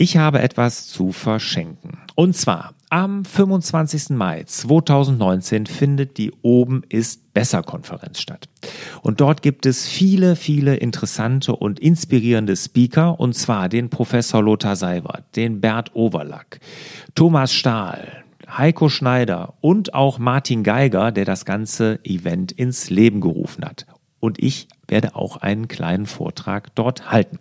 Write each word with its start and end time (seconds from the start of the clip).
Ich 0.00 0.16
habe 0.16 0.40
etwas 0.40 0.86
zu 0.86 1.10
verschenken. 1.10 1.98
Und 2.14 2.36
zwar 2.36 2.72
am 2.88 3.24
25. 3.24 4.10
Mai 4.10 4.44
2019 4.44 5.66
findet 5.66 6.18
die 6.18 6.32
Oben 6.40 6.84
ist 6.88 7.34
besser 7.34 7.64
Konferenz 7.64 8.20
statt. 8.20 8.48
Und 9.02 9.20
dort 9.20 9.42
gibt 9.42 9.66
es 9.66 9.88
viele, 9.88 10.36
viele 10.36 10.76
interessante 10.76 11.56
und 11.56 11.80
inspirierende 11.80 12.54
Speaker, 12.54 13.18
und 13.18 13.34
zwar 13.34 13.68
den 13.68 13.90
Professor 13.90 14.40
Lothar 14.40 14.76
Seiwert, 14.76 15.24
den 15.34 15.60
Bert 15.60 15.90
Overlack, 15.96 16.60
Thomas 17.16 17.52
Stahl, 17.52 18.24
Heiko 18.48 18.88
Schneider 18.88 19.54
und 19.60 19.94
auch 19.94 20.20
Martin 20.20 20.62
Geiger, 20.62 21.10
der 21.10 21.24
das 21.24 21.44
ganze 21.44 21.98
Event 22.04 22.52
ins 22.52 22.88
Leben 22.88 23.20
gerufen 23.20 23.64
hat 23.64 23.84
und 24.20 24.42
ich 24.42 24.68
werde 24.88 25.14
auch 25.14 25.36
einen 25.36 25.68
kleinen 25.68 26.06
Vortrag 26.06 26.74
dort 26.74 27.10
halten. 27.10 27.38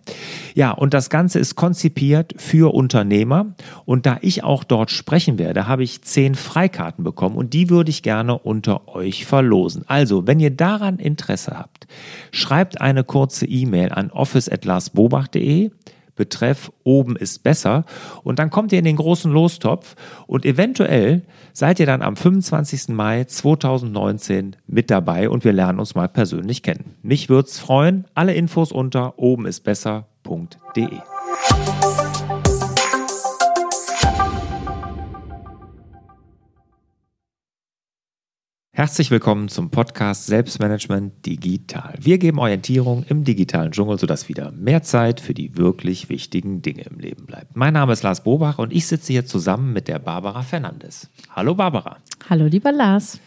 Ja, 0.53 0.71
und 0.71 0.93
das 0.93 1.09
Ganze 1.09 1.39
ist 1.39 1.55
konzipiert 1.55 2.33
für 2.37 2.73
Unternehmer 2.73 3.55
und 3.85 4.05
da 4.05 4.17
ich 4.21 4.43
auch 4.43 4.63
dort 4.63 4.91
sprechen 4.91 5.39
werde, 5.39 5.67
habe 5.67 5.83
ich 5.83 6.01
zehn 6.01 6.35
Freikarten 6.35 7.03
bekommen 7.03 7.35
und 7.35 7.53
die 7.53 7.69
würde 7.69 7.89
ich 7.89 8.03
gerne 8.03 8.37
unter 8.37 8.87
euch 8.89 9.25
verlosen. 9.25 9.83
Also, 9.87 10.27
wenn 10.27 10.39
ihr 10.39 10.51
daran 10.51 10.99
Interesse 10.99 11.57
habt, 11.57 11.87
schreibt 12.31 12.81
eine 12.81 13.03
kurze 13.03 13.45
E-Mail 13.45 13.91
an 13.91 14.11
office@larsbobach.de 14.11 15.71
Betreff 16.17 16.71
oben 16.83 17.15
ist 17.15 17.43
besser. 17.43 17.85
Und 18.23 18.39
dann 18.39 18.49
kommt 18.49 18.73
ihr 18.73 18.79
in 18.79 18.85
den 18.85 18.97
großen 18.97 19.31
Lostopf 19.31 19.95
und 20.27 20.45
eventuell 20.45 21.21
seid 21.53 21.79
ihr 21.79 21.85
dann 21.85 22.01
am 22.01 22.17
25. 22.17 22.89
Mai 22.89 23.23
2019 23.23 24.57
mit 24.67 24.91
dabei 24.91 25.29
und 25.29 25.45
wir 25.45 25.53
lernen 25.53 25.79
uns 25.79 25.95
mal 25.95 26.09
persönlich 26.09 26.63
kennen. 26.63 26.95
Mich 27.01 27.29
würde 27.29 27.47
es 27.47 27.59
freuen. 27.59 28.05
Alle 28.13 28.33
Infos 28.33 28.73
unter 28.73 29.17
oben 29.17 29.45
ist 29.45 29.63
besser.de. 29.63 30.89
Herzlich 38.77 39.09
willkommen 39.09 39.49
zum 39.49 39.71
Podcast 39.71 40.27
Selbstmanagement 40.27 41.25
Digital. 41.25 41.95
Wir 41.99 42.19
geben 42.19 42.37
Orientierung 42.37 43.03
im 43.09 43.23
digitalen 43.23 43.71
Dschungel, 43.71 43.97
sodass 43.97 44.29
wieder 44.29 44.51
mehr 44.51 44.83
Zeit 44.83 45.19
für 45.19 45.33
die 45.33 45.57
wirklich 45.57 46.09
wichtigen 46.09 46.61
Dinge 46.61 46.83
im 46.83 46.99
Leben 46.99 47.25
bleibt. 47.25 47.55
Mein 47.55 47.73
Name 47.73 47.93
ist 47.93 48.03
Lars 48.03 48.23
Bobach 48.23 48.59
und 48.59 48.71
ich 48.71 48.85
sitze 48.85 49.13
hier 49.13 49.25
zusammen 49.25 49.73
mit 49.73 49.87
der 49.87 49.97
Barbara 49.97 50.43
Fernandes. 50.43 51.09
Hallo 51.31 51.55
Barbara. 51.55 51.97
Hallo 52.29 52.45
lieber 52.45 52.71
Lars. 52.71 53.19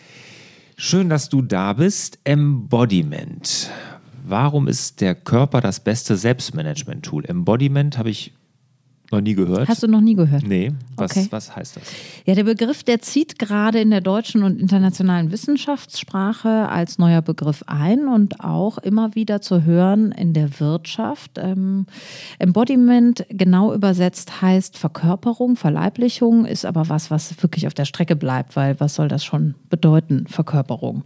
Schön, 0.76 1.08
dass 1.08 1.28
du 1.28 1.42
da 1.42 1.72
bist. 1.72 2.20
Embodiment. 2.22 3.72
Warum 4.24 4.68
ist 4.68 5.00
der 5.00 5.16
Körper 5.16 5.60
das 5.60 5.80
beste 5.80 6.14
Selbstmanagement-Tool? 6.14 7.24
Embodiment 7.24 7.98
habe 7.98 8.10
ich 8.10 8.34
noch 9.10 9.20
nie 9.20 9.34
gehört. 9.34 9.68
Hast 9.68 9.82
du 9.82 9.88
noch 9.88 10.00
nie 10.00 10.14
gehört? 10.14 10.46
Nee. 10.46 10.72
Was, 10.96 11.12
okay. 11.12 11.26
was 11.30 11.54
heißt 11.54 11.76
das? 11.76 11.82
Ja, 12.26 12.34
der 12.34 12.44
Begriff, 12.44 12.84
der 12.84 13.00
zieht 13.00 13.38
gerade 13.38 13.80
in 13.80 13.90
der 13.90 14.00
deutschen 14.00 14.42
und 14.42 14.60
internationalen 14.60 15.32
Wissenschaftssprache 15.32 16.68
als 16.68 16.98
neuer 16.98 17.22
Begriff 17.22 17.64
ein 17.66 18.08
und 18.08 18.40
auch 18.40 18.78
immer 18.78 19.14
wieder 19.14 19.40
zu 19.40 19.64
hören 19.64 20.12
in 20.12 20.32
der 20.32 20.60
Wirtschaft. 20.60 21.32
Ähm, 21.38 21.86
Embodiment, 22.38 23.26
genau 23.28 23.74
übersetzt, 23.74 24.42
heißt 24.42 24.78
Verkörperung, 24.78 25.56
Verleiblichung, 25.56 26.44
ist 26.44 26.64
aber 26.64 26.88
was, 26.88 27.10
was 27.10 27.42
wirklich 27.42 27.66
auf 27.66 27.74
der 27.74 27.84
Strecke 27.84 28.16
bleibt, 28.16 28.56
weil 28.56 28.78
was 28.78 28.94
soll 28.94 29.08
das 29.08 29.24
schon 29.24 29.54
bedeuten, 29.70 30.26
Verkörperung? 30.28 31.04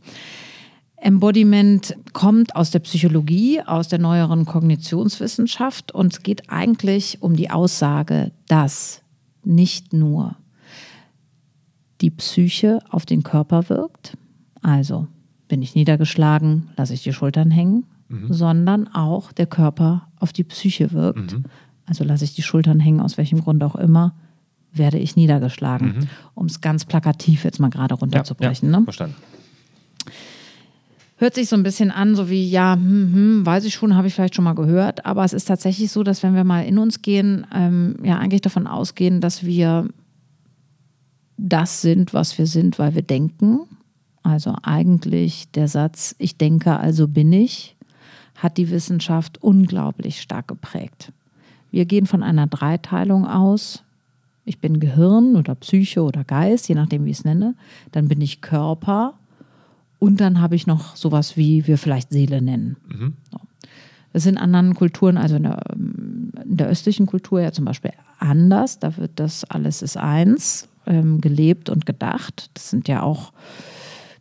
Embodiment 1.04 1.96
kommt 2.14 2.56
aus 2.56 2.70
der 2.70 2.78
Psychologie, 2.78 3.60
aus 3.60 3.88
der 3.88 3.98
neueren 3.98 4.46
Kognitionswissenschaft 4.46 5.92
und 5.92 6.14
es 6.14 6.22
geht 6.22 6.48
eigentlich 6.48 7.18
um 7.20 7.36
die 7.36 7.50
Aussage, 7.50 8.32
dass 8.48 9.02
nicht 9.44 9.92
nur 9.92 10.36
die 12.00 12.08
Psyche 12.08 12.78
auf 12.88 13.04
den 13.04 13.22
Körper 13.22 13.68
wirkt, 13.68 14.16
also 14.62 15.06
bin 15.46 15.60
ich 15.60 15.74
niedergeschlagen, 15.74 16.70
lasse 16.78 16.94
ich 16.94 17.02
die 17.02 17.12
Schultern 17.12 17.50
hängen, 17.50 17.84
mhm. 18.08 18.32
sondern 18.32 18.88
auch 18.88 19.30
der 19.30 19.46
Körper 19.46 20.08
auf 20.18 20.32
die 20.32 20.44
Psyche 20.44 20.92
wirkt, 20.92 21.34
mhm. 21.34 21.44
also 21.84 22.02
lasse 22.02 22.24
ich 22.24 22.34
die 22.34 22.42
Schultern 22.42 22.80
hängen, 22.80 23.00
aus 23.00 23.18
welchem 23.18 23.42
Grund 23.42 23.62
auch 23.62 23.76
immer, 23.76 24.14
werde 24.72 24.98
ich 24.98 25.16
niedergeschlagen, 25.16 25.98
mhm. 25.98 26.06
um 26.34 26.46
es 26.46 26.62
ganz 26.62 26.86
plakativ 26.86 27.44
jetzt 27.44 27.60
mal 27.60 27.68
gerade 27.68 27.94
runterzubrechen. 27.94 28.70
Ja, 28.70 28.72
ja, 28.72 28.78
ne? 28.80 28.84
Verstanden 28.84 29.16
hört 31.16 31.34
sich 31.34 31.48
so 31.48 31.56
ein 31.56 31.62
bisschen 31.62 31.90
an, 31.90 32.14
so 32.14 32.28
wie, 32.28 32.48
ja, 32.48 32.74
hm, 32.74 33.14
hm, 33.14 33.46
weiß 33.46 33.64
ich 33.64 33.74
schon, 33.74 33.94
habe 33.94 34.08
ich 34.08 34.14
vielleicht 34.14 34.34
schon 34.34 34.44
mal 34.44 34.54
gehört. 34.54 35.06
Aber 35.06 35.24
es 35.24 35.32
ist 35.32 35.46
tatsächlich 35.46 35.90
so, 35.90 36.02
dass 36.02 36.22
wenn 36.22 36.34
wir 36.34 36.44
mal 36.44 36.64
in 36.64 36.78
uns 36.78 37.02
gehen, 37.02 37.46
ähm, 37.54 37.96
ja 38.02 38.18
eigentlich 38.18 38.42
davon 38.42 38.66
ausgehen, 38.66 39.20
dass 39.20 39.44
wir 39.44 39.88
das 41.36 41.82
sind, 41.82 42.14
was 42.14 42.36
wir 42.38 42.46
sind, 42.46 42.78
weil 42.78 42.94
wir 42.94 43.02
denken. 43.02 43.60
Also 44.22 44.54
eigentlich 44.62 45.50
der 45.52 45.68
Satz, 45.68 46.14
ich 46.18 46.38
denke, 46.38 46.78
also 46.78 47.08
bin 47.08 47.32
ich, 47.32 47.76
hat 48.36 48.56
die 48.56 48.70
Wissenschaft 48.70 49.42
unglaublich 49.42 50.20
stark 50.20 50.48
geprägt. 50.48 51.12
Wir 51.70 51.84
gehen 51.84 52.06
von 52.06 52.22
einer 52.22 52.46
Dreiteilung 52.46 53.26
aus. 53.26 53.82
Ich 54.44 54.60
bin 54.60 54.80
Gehirn 54.80 55.36
oder 55.36 55.54
Psyche 55.54 56.02
oder 56.02 56.24
Geist, 56.24 56.68
je 56.68 56.74
nachdem, 56.74 57.04
wie 57.04 57.10
ich 57.10 57.18
es 57.18 57.24
nenne. 57.24 57.54
Dann 57.92 58.08
bin 58.08 58.20
ich 58.20 58.40
Körper 58.40 59.14
und 60.04 60.20
dann 60.20 60.38
habe 60.38 60.54
ich 60.54 60.66
noch 60.66 60.96
sowas 60.96 61.38
wie 61.38 61.66
wir 61.66 61.78
vielleicht 61.78 62.10
Seele 62.10 62.42
nennen. 62.42 62.76
Mhm. 62.88 63.14
So. 63.32 63.38
Das 64.12 64.26
ist 64.26 64.30
in 64.30 64.36
anderen 64.36 64.74
Kulturen, 64.74 65.16
also 65.16 65.36
in 65.36 65.44
der, 65.44 65.62
in 65.74 66.56
der, 66.56 66.68
östlichen 66.68 67.06
Kultur 67.06 67.40
ja 67.40 67.52
zum 67.52 67.64
Beispiel 67.64 67.92
anders. 68.18 68.78
Da 68.78 68.98
wird 68.98 69.12
das 69.16 69.44
alles 69.44 69.80
ist 69.80 69.96
eins 69.96 70.68
ähm, 70.86 71.22
gelebt 71.22 71.70
und 71.70 71.86
gedacht. 71.86 72.50
Das 72.52 72.68
sind 72.68 72.86
ja 72.86 73.02
auch 73.02 73.32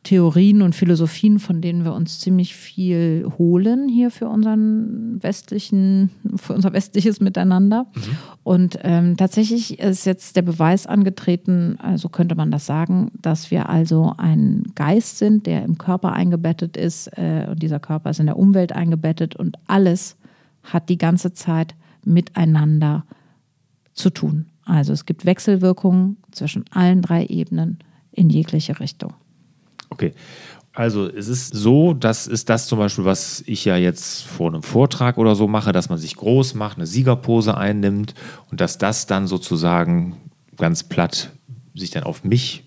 Theorien 0.03 0.61
und 0.61 0.75
Philosophien, 0.75 1.39
von 1.39 1.61
denen 1.61 1.85
wir 1.85 1.93
uns 1.93 2.19
ziemlich 2.19 2.55
viel 2.55 3.25
holen 3.37 3.87
hier 3.87 4.11
für 4.11 4.27
unseren 4.27 5.23
westlichen, 5.23 6.09
für 6.35 6.53
unser 6.53 6.73
westliches 6.73 7.21
Miteinander. 7.21 7.87
Mhm. 7.95 8.01
Und 8.43 8.79
ähm, 8.83 9.15
tatsächlich 9.15 9.79
ist 9.79 10.05
jetzt 10.05 10.35
der 10.35 10.41
Beweis 10.41 10.87
angetreten, 10.87 11.77
also 11.81 12.09
könnte 12.09 12.35
man 12.35 12.51
das 12.51 12.65
sagen, 12.65 13.11
dass 13.21 13.49
wir 13.49 13.69
also 13.69 14.13
ein 14.17 14.63
Geist 14.75 15.19
sind, 15.19 15.47
der 15.47 15.63
im 15.63 15.77
Körper 15.77 16.11
eingebettet 16.11 16.75
ist 16.75 17.07
äh, 17.17 17.47
und 17.49 17.63
dieser 17.63 17.79
Körper 17.79 18.09
ist 18.09 18.19
in 18.19 18.25
der 18.25 18.37
Umwelt 18.37 18.73
eingebettet 18.73 19.37
und 19.37 19.57
alles 19.67 20.17
hat 20.63 20.89
die 20.89 20.97
ganze 20.97 21.33
Zeit 21.33 21.75
miteinander 22.03 23.05
zu 23.93 24.09
tun. 24.09 24.47
Also 24.65 24.91
es 24.91 25.05
gibt 25.05 25.25
Wechselwirkungen 25.25 26.17
zwischen 26.31 26.65
allen 26.71 27.01
drei 27.01 27.25
Ebenen 27.25 27.79
in 28.11 28.29
jegliche 28.29 28.79
Richtung. 28.79 29.13
Okay. 29.93 30.13
Also 30.75 31.07
es 31.07 31.27
ist 31.27 31.53
so, 31.53 31.93
das 31.93 32.25
ist 32.25 32.49
das 32.49 32.65
zum 32.65 32.79
Beispiel, 32.79 33.05
was 33.05 33.43
ich 33.45 33.63
ja 33.63 33.77
jetzt 33.77 34.23
vor 34.23 34.49
einem 34.49 34.63
Vortrag 34.63 35.19
oder 35.19 35.35
so 35.35 35.47
mache, 35.47 35.71
dass 35.71 35.89
man 35.89 35.99
sich 35.99 36.15
groß 36.15 36.55
macht, 36.55 36.77
eine 36.77 36.87
Siegerpose 36.87 37.55
einnimmt 37.55 38.15
und 38.49 38.59
dass 38.59 38.79
das 38.79 39.05
dann 39.05 39.27
sozusagen 39.27 40.17
ganz 40.57 40.83
platt 40.83 41.29
sich 41.75 41.91
dann 41.91 42.03
auf 42.03 42.23
mich 42.23 42.63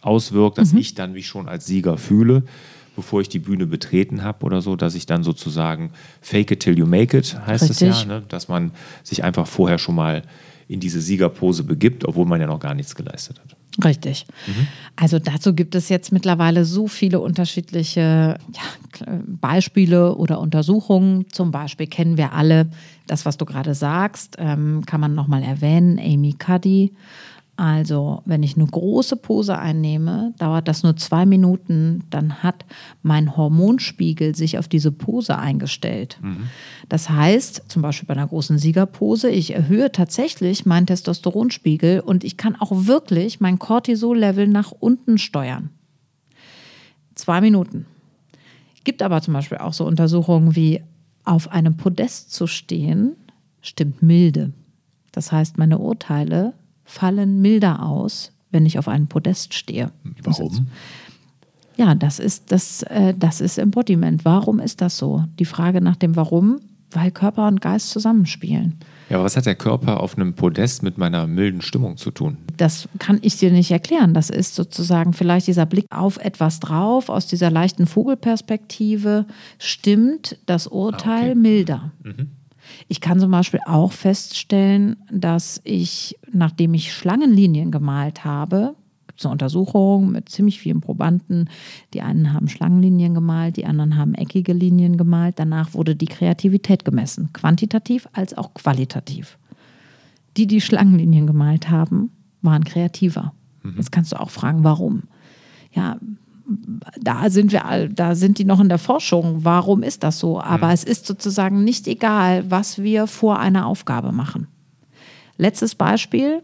auswirkt, 0.00 0.58
dass 0.58 0.72
mhm. 0.72 0.78
ich 0.78 0.94
dann 0.94 1.12
mich 1.12 1.28
schon 1.28 1.48
als 1.48 1.66
Sieger 1.66 1.98
fühle, 1.98 2.42
bevor 2.96 3.20
ich 3.20 3.28
die 3.28 3.38
Bühne 3.38 3.66
betreten 3.66 4.24
habe 4.24 4.44
oder 4.44 4.60
so, 4.60 4.74
dass 4.74 4.96
ich 4.96 5.06
dann 5.06 5.22
sozusagen 5.22 5.90
fake 6.20 6.50
it 6.50 6.60
till 6.60 6.76
you 6.76 6.86
make 6.86 7.16
it, 7.16 7.38
heißt 7.46 7.70
Richtig. 7.70 7.88
es 7.88 8.02
ja, 8.02 8.06
ne? 8.06 8.22
dass 8.28 8.48
man 8.48 8.72
sich 9.04 9.22
einfach 9.22 9.46
vorher 9.46 9.78
schon 9.78 9.94
mal 9.94 10.22
in 10.68 10.80
diese 10.80 11.00
Siegerpose 11.00 11.64
begibt, 11.64 12.04
obwohl 12.04 12.26
man 12.26 12.40
ja 12.40 12.46
noch 12.46 12.60
gar 12.60 12.74
nichts 12.74 12.94
geleistet 12.94 13.40
hat. 13.40 13.56
Richtig. 13.84 14.26
Mhm. 14.46 14.66
Also 14.96 15.18
dazu 15.18 15.54
gibt 15.54 15.74
es 15.74 15.88
jetzt 15.88 16.12
mittlerweile 16.12 16.64
so 16.64 16.88
viele 16.88 17.20
unterschiedliche 17.20 18.38
ja, 18.52 19.20
Beispiele 19.26 20.14
oder 20.16 20.40
Untersuchungen. 20.40 21.26
Zum 21.30 21.50
Beispiel 21.50 21.86
kennen 21.86 22.16
wir 22.16 22.32
alle 22.32 22.70
das, 23.06 23.26
was 23.26 23.36
du 23.36 23.44
gerade 23.44 23.74
sagst, 23.74 24.36
ähm, 24.38 24.84
kann 24.86 25.00
man 25.00 25.14
nochmal 25.14 25.42
erwähnen, 25.42 25.98
Amy 25.98 26.32
Cuddy 26.32 26.92
also, 27.56 28.20
wenn 28.26 28.42
ich 28.42 28.56
eine 28.56 28.66
große 28.66 29.16
Pose 29.16 29.58
einnehme, 29.58 30.34
dauert 30.38 30.68
das 30.68 30.82
nur 30.82 30.96
zwei 30.96 31.24
Minuten, 31.24 32.04
dann 32.10 32.42
hat 32.42 32.66
mein 33.02 33.34
Hormonspiegel 33.34 34.36
sich 34.36 34.58
auf 34.58 34.68
diese 34.68 34.92
Pose 34.92 35.38
eingestellt. 35.38 36.18
Mhm. 36.20 36.48
Das 36.90 37.08
heißt, 37.08 37.62
zum 37.68 37.80
Beispiel 37.80 38.06
bei 38.06 38.12
einer 38.12 38.26
großen 38.26 38.58
Siegerpose, 38.58 39.30
ich 39.30 39.54
erhöhe 39.54 39.90
tatsächlich 39.90 40.66
meinen 40.66 40.86
Testosteronspiegel 40.86 42.00
und 42.00 42.24
ich 42.24 42.36
kann 42.36 42.56
auch 42.56 42.72
wirklich 42.72 43.40
mein 43.40 43.58
Cortisol-Level 43.58 44.48
nach 44.48 44.72
unten 44.72 45.16
steuern. 45.16 45.70
Zwei 47.14 47.40
Minuten. 47.40 47.86
Gibt 48.84 49.00
aber 49.00 49.22
zum 49.22 49.32
Beispiel 49.32 49.58
auch 49.58 49.72
so 49.72 49.86
Untersuchungen 49.86 50.54
wie 50.54 50.82
auf 51.24 51.50
einem 51.50 51.78
Podest 51.78 52.34
zu 52.34 52.46
stehen, 52.46 53.16
stimmt 53.62 54.02
milde. 54.02 54.52
Das 55.12 55.32
heißt, 55.32 55.56
meine 55.56 55.78
Urteile 55.78 56.52
fallen 56.86 57.42
milder 57.42 57.82
aus, 57.84 58.32
wenn 58.50 58.64
ich 58.64 58.78
auf 58.78 58.88
einem 58.88 59.06
Podest 59.08 59.52
stehe. 59.52 59.90
Warum? 60.22 60.68
Ja, 61.76 61.94
das 61.94 62.18
ist, 62.18 62.50
das, 62.52 62.82
äh, 62.84 63.12
das 63.18 63.42
ist 63.42 63.58
Embodiment. 63.58 64.24
Warum 64.24 64.60
ist 64.60 64.80
das 64.80 64.96
so? 64.96 65.24
Die 65.38 65.44
Frage 65.44 65.82
nach 65.82 65.96
dem 65.96 66.16
Warum, 66.16 66.60
weil 66.92 67.10
Körper 67.10 67.46
und 67.48 67.60
Geist 67.60 67.90
zusammenspielen. 67.90 68.76
Ja, 69.10 69.16
aber 69.16 69.24
was 69.26 69.36
hat 69.36 69.44
der 69.46 69.54
Körper 69.56 70.00
auf 70.00 70.16
einem 70.16 70.34
Podest 70.34 70.82
mit 70.82 70.96
meiner 70.98 71.26
milden 71.26 71.60
Stimmung 71.60 71.96
zu 71.96 72.10
tun? 72.10 72.38
Das 72.56 72.88
kann 72.98 73.18
ich 73.20 73.36
dir 73.36 73.52
nicht 73.52 73.70
erklären. 73.70 74.14
Das 74.14 74.30
ist 74.30 74.54
sozusagen 74.54 75.12
vielleicht 75.12 75.46
dieser 75.48 75.66
Blick 75.66 75.86
auf 75.90 76.16
etwas 76.16 76.60
drauf, 76.60 77.08
aus 77.10 77.26
dieser 77.26 77.50
leichten 77.50 77.86
Vogelperspektive, 77.86 79.26
stimmt 79.58 80.38
das 80.46 80.66
Urteil 80.66 81.28
Ah, 81.28 81.30
okay. 81.32 81.34
milder. 81.34 81.92
Mhm. 82.02 82.30
Ich 82.88 83.00
kann 83.00 83.20
zum 83.20 83.30
Beispiel 83.30 83.60
auch 83.66 83.92
feststellen, 83.92 84.96
dass 85.10 85.60
ich, 85.64 86.18
nachdem 86.32 86.74
ich 86.74 86.92
Schlangenlinien 86.92 87.70
gemalt 87.70 88.24
habe, 88.24 88.74
gibt 89.06 89.20
es 89.20 89.26
eine 89.26 89.32
Untersuchung 89.32 90.12
mit 90.12 90.28
ziemlich 90.28 90.60
vielen 90.60 90.80
Probanden. 90.80 91.48
Die 91.94 92.02
einen 92.02 92.32
haben 92.32 92.48
Schlangenlinien 92.48 93.14
gemalt, 93.14 93.56
die 93.56 93.64
anderen 93.64 93.96
haben 93.96 94.14
eckige 94.14 94.52
Linien 94.52 94.96
gemalt. 94.96 95.38
Danach 95.38 95.74
wurde 95.74 95.96
die 95.96 96.06
Kreativität 96.06 96.84
gemessen, 96.84 97.32
quantitativ 97.32 98.08
als 98.12 98.36
auch 98.36 98.52
qualitativ. 98.54 99.38
Die, 100.36 100.46
die 100.46 100.60
Schlangenlinien 100.60 101.26
gemalt 101.26 101.70
haben, 101.70 102.10
waren 102.42 102.64
kreativer. 102.64 103.32
Jetzt 103.76 103.90
kannst 103.90 104.12
du 104.12 104.20
auch 104.20 104.30
fragen, 104.30 104.62
warum. 104.64 105.04
Ja, 105.72 105.98
da 107.06 107.30
sind 107.30 107.52
wir 107.52 107.88
da 107.92 108.16
sind 108.16 108.38
die 108.38 108.44
noch 108.44 108.60
in 108.60 108.68
der 108.68 108.78
Forschung. 108.78 109.44
Warum 109.44 109.84
ist 109.84 110.02
das 110.02 110.18
so? 110.18 110.40
Aber 110.40 110.72
es 110.72 110.82
ist 110.82 111.06
sozusagen 111.06 111.62
nicht 111.62 111.86
egal, 111.86 112.50
was 112.50 112.82
wir 112.82 113.06
vor 113.06 113.38
einer 113.38 113.66
Aufgabe 113.66 114.10
machen. 114.10 114.48
Letztes 115.36 115.76
Beispiel. 115.76 116.42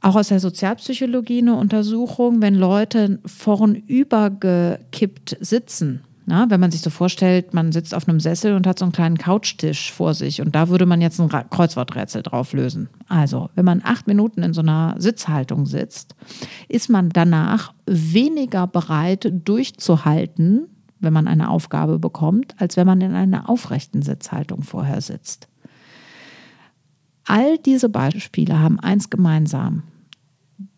Auch 0.00 0.16
aus 0.16 0.26
der 0.28 0.40
Sozialpsychologie 0.40 1.38
eine 1.38 1.54
Untersuchung, 1.54 2.42
wenn 2.42 2.56
Leute 2.56 3.20
vornübergekippt 3.24 5.36
sitzen. 5.40 6.02
Na, 6.26 6.48
wenn 6.48 6.60
man 6.60 6.70
sich 6.70 6.80
so 6.80 6.88
vorstellt, 6.88 7.52
man 7.52 7.70
sitzt 7.70 7.94
auf 7.94 8.08
einem 8.08 8.18
Sessel 8.18 8.54
und 8.54 8.66
hat 8.66 8.78
so 8.78 8.86
einen 8.86 8.92
kleinen 8.92 9.18
Couchtisch 9.18 9.92
vor 9.92 10.14
sich 10.14 10.40
und 10.40 10.54
da 10.54 10.70
würde 10.70 10.86
man 10.86 11.02
jetzt 11.02 11.20
ein 11.20 11.28
Kreuzworträtsel 11.28 12.22
drauf 12.22 12.54
lösen. 12.54 12.88
Also, 13.08 13.50
wenn 13.54 13.66
man 13.66 13.82
acht 13.84 14.06
Minuten 14.06 14.42
in 14.42 14.54
so 14.54 14.62
einer 14.62 14.94
Sitzhaltung 14.98 15.66
sitzt, 15.66 16.14
ist 16.68 16.88
man 16.88 17.10
danach 17.10 17.74
weniger 17.84 18.66
bereit 18.66 19.30
durchzuhalten, 19.44 20.66
wenn 20.98 21.12
man 21.12 21.28
eine 21.28 21.50
Aufgabe 21.50 21.98
bekommt, 21.98 22.54
als 22.58 22.78
wenn 22.78 22.86
man 22.86 23.02
in 23.02 23.14
einer 23.14 23.50
aufrechten 23.50 24.00
Sitzhaltung 24.00 24.62
vorher 24.62 25.02
sitzt. 25.02 25.48
All 27.26 27.58
diese 27.58 27.90
Beispiele 27.90 28.60
haben 28.60 28.80
eins 28.80 29.10
gemeinsam. 29.10 29.82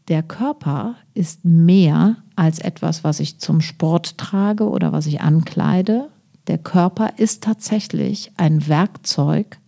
Der 0.09 0.25
Körper 0.25 0.97
ist 1.15 1.45
mehr 1.45 2.17
als 2.37 2.59
etwas, 2.59 3.03
was 3.03 3.21
ich 3.21 3.39
zum 3.39 3.61
Sport 3.61 4.19
trage 4.19 4.69
oder 4.69 4.93
was 4.93 5.07
ich 5.07 5.21
ankleide. 5.21 6.09
Der 6.47 6.59
Körper 6.59 7.15
ist 7.17 7.43
tatsächlich 7.43 8.31
ein 8.37 8.69
Werkzeug 8.69 9.59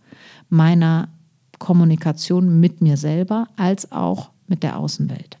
meiner 0.49 1.09
Kommunikation 1.57 2.59
mit 2.59 2.81
mir 2.81 2.95
selber 2.95 3.47
als 3.57 3.91
auch 3.91 4.29
mit 4.47 4.63
der 4.63 4.77
Außenwelt. 4.77 5.37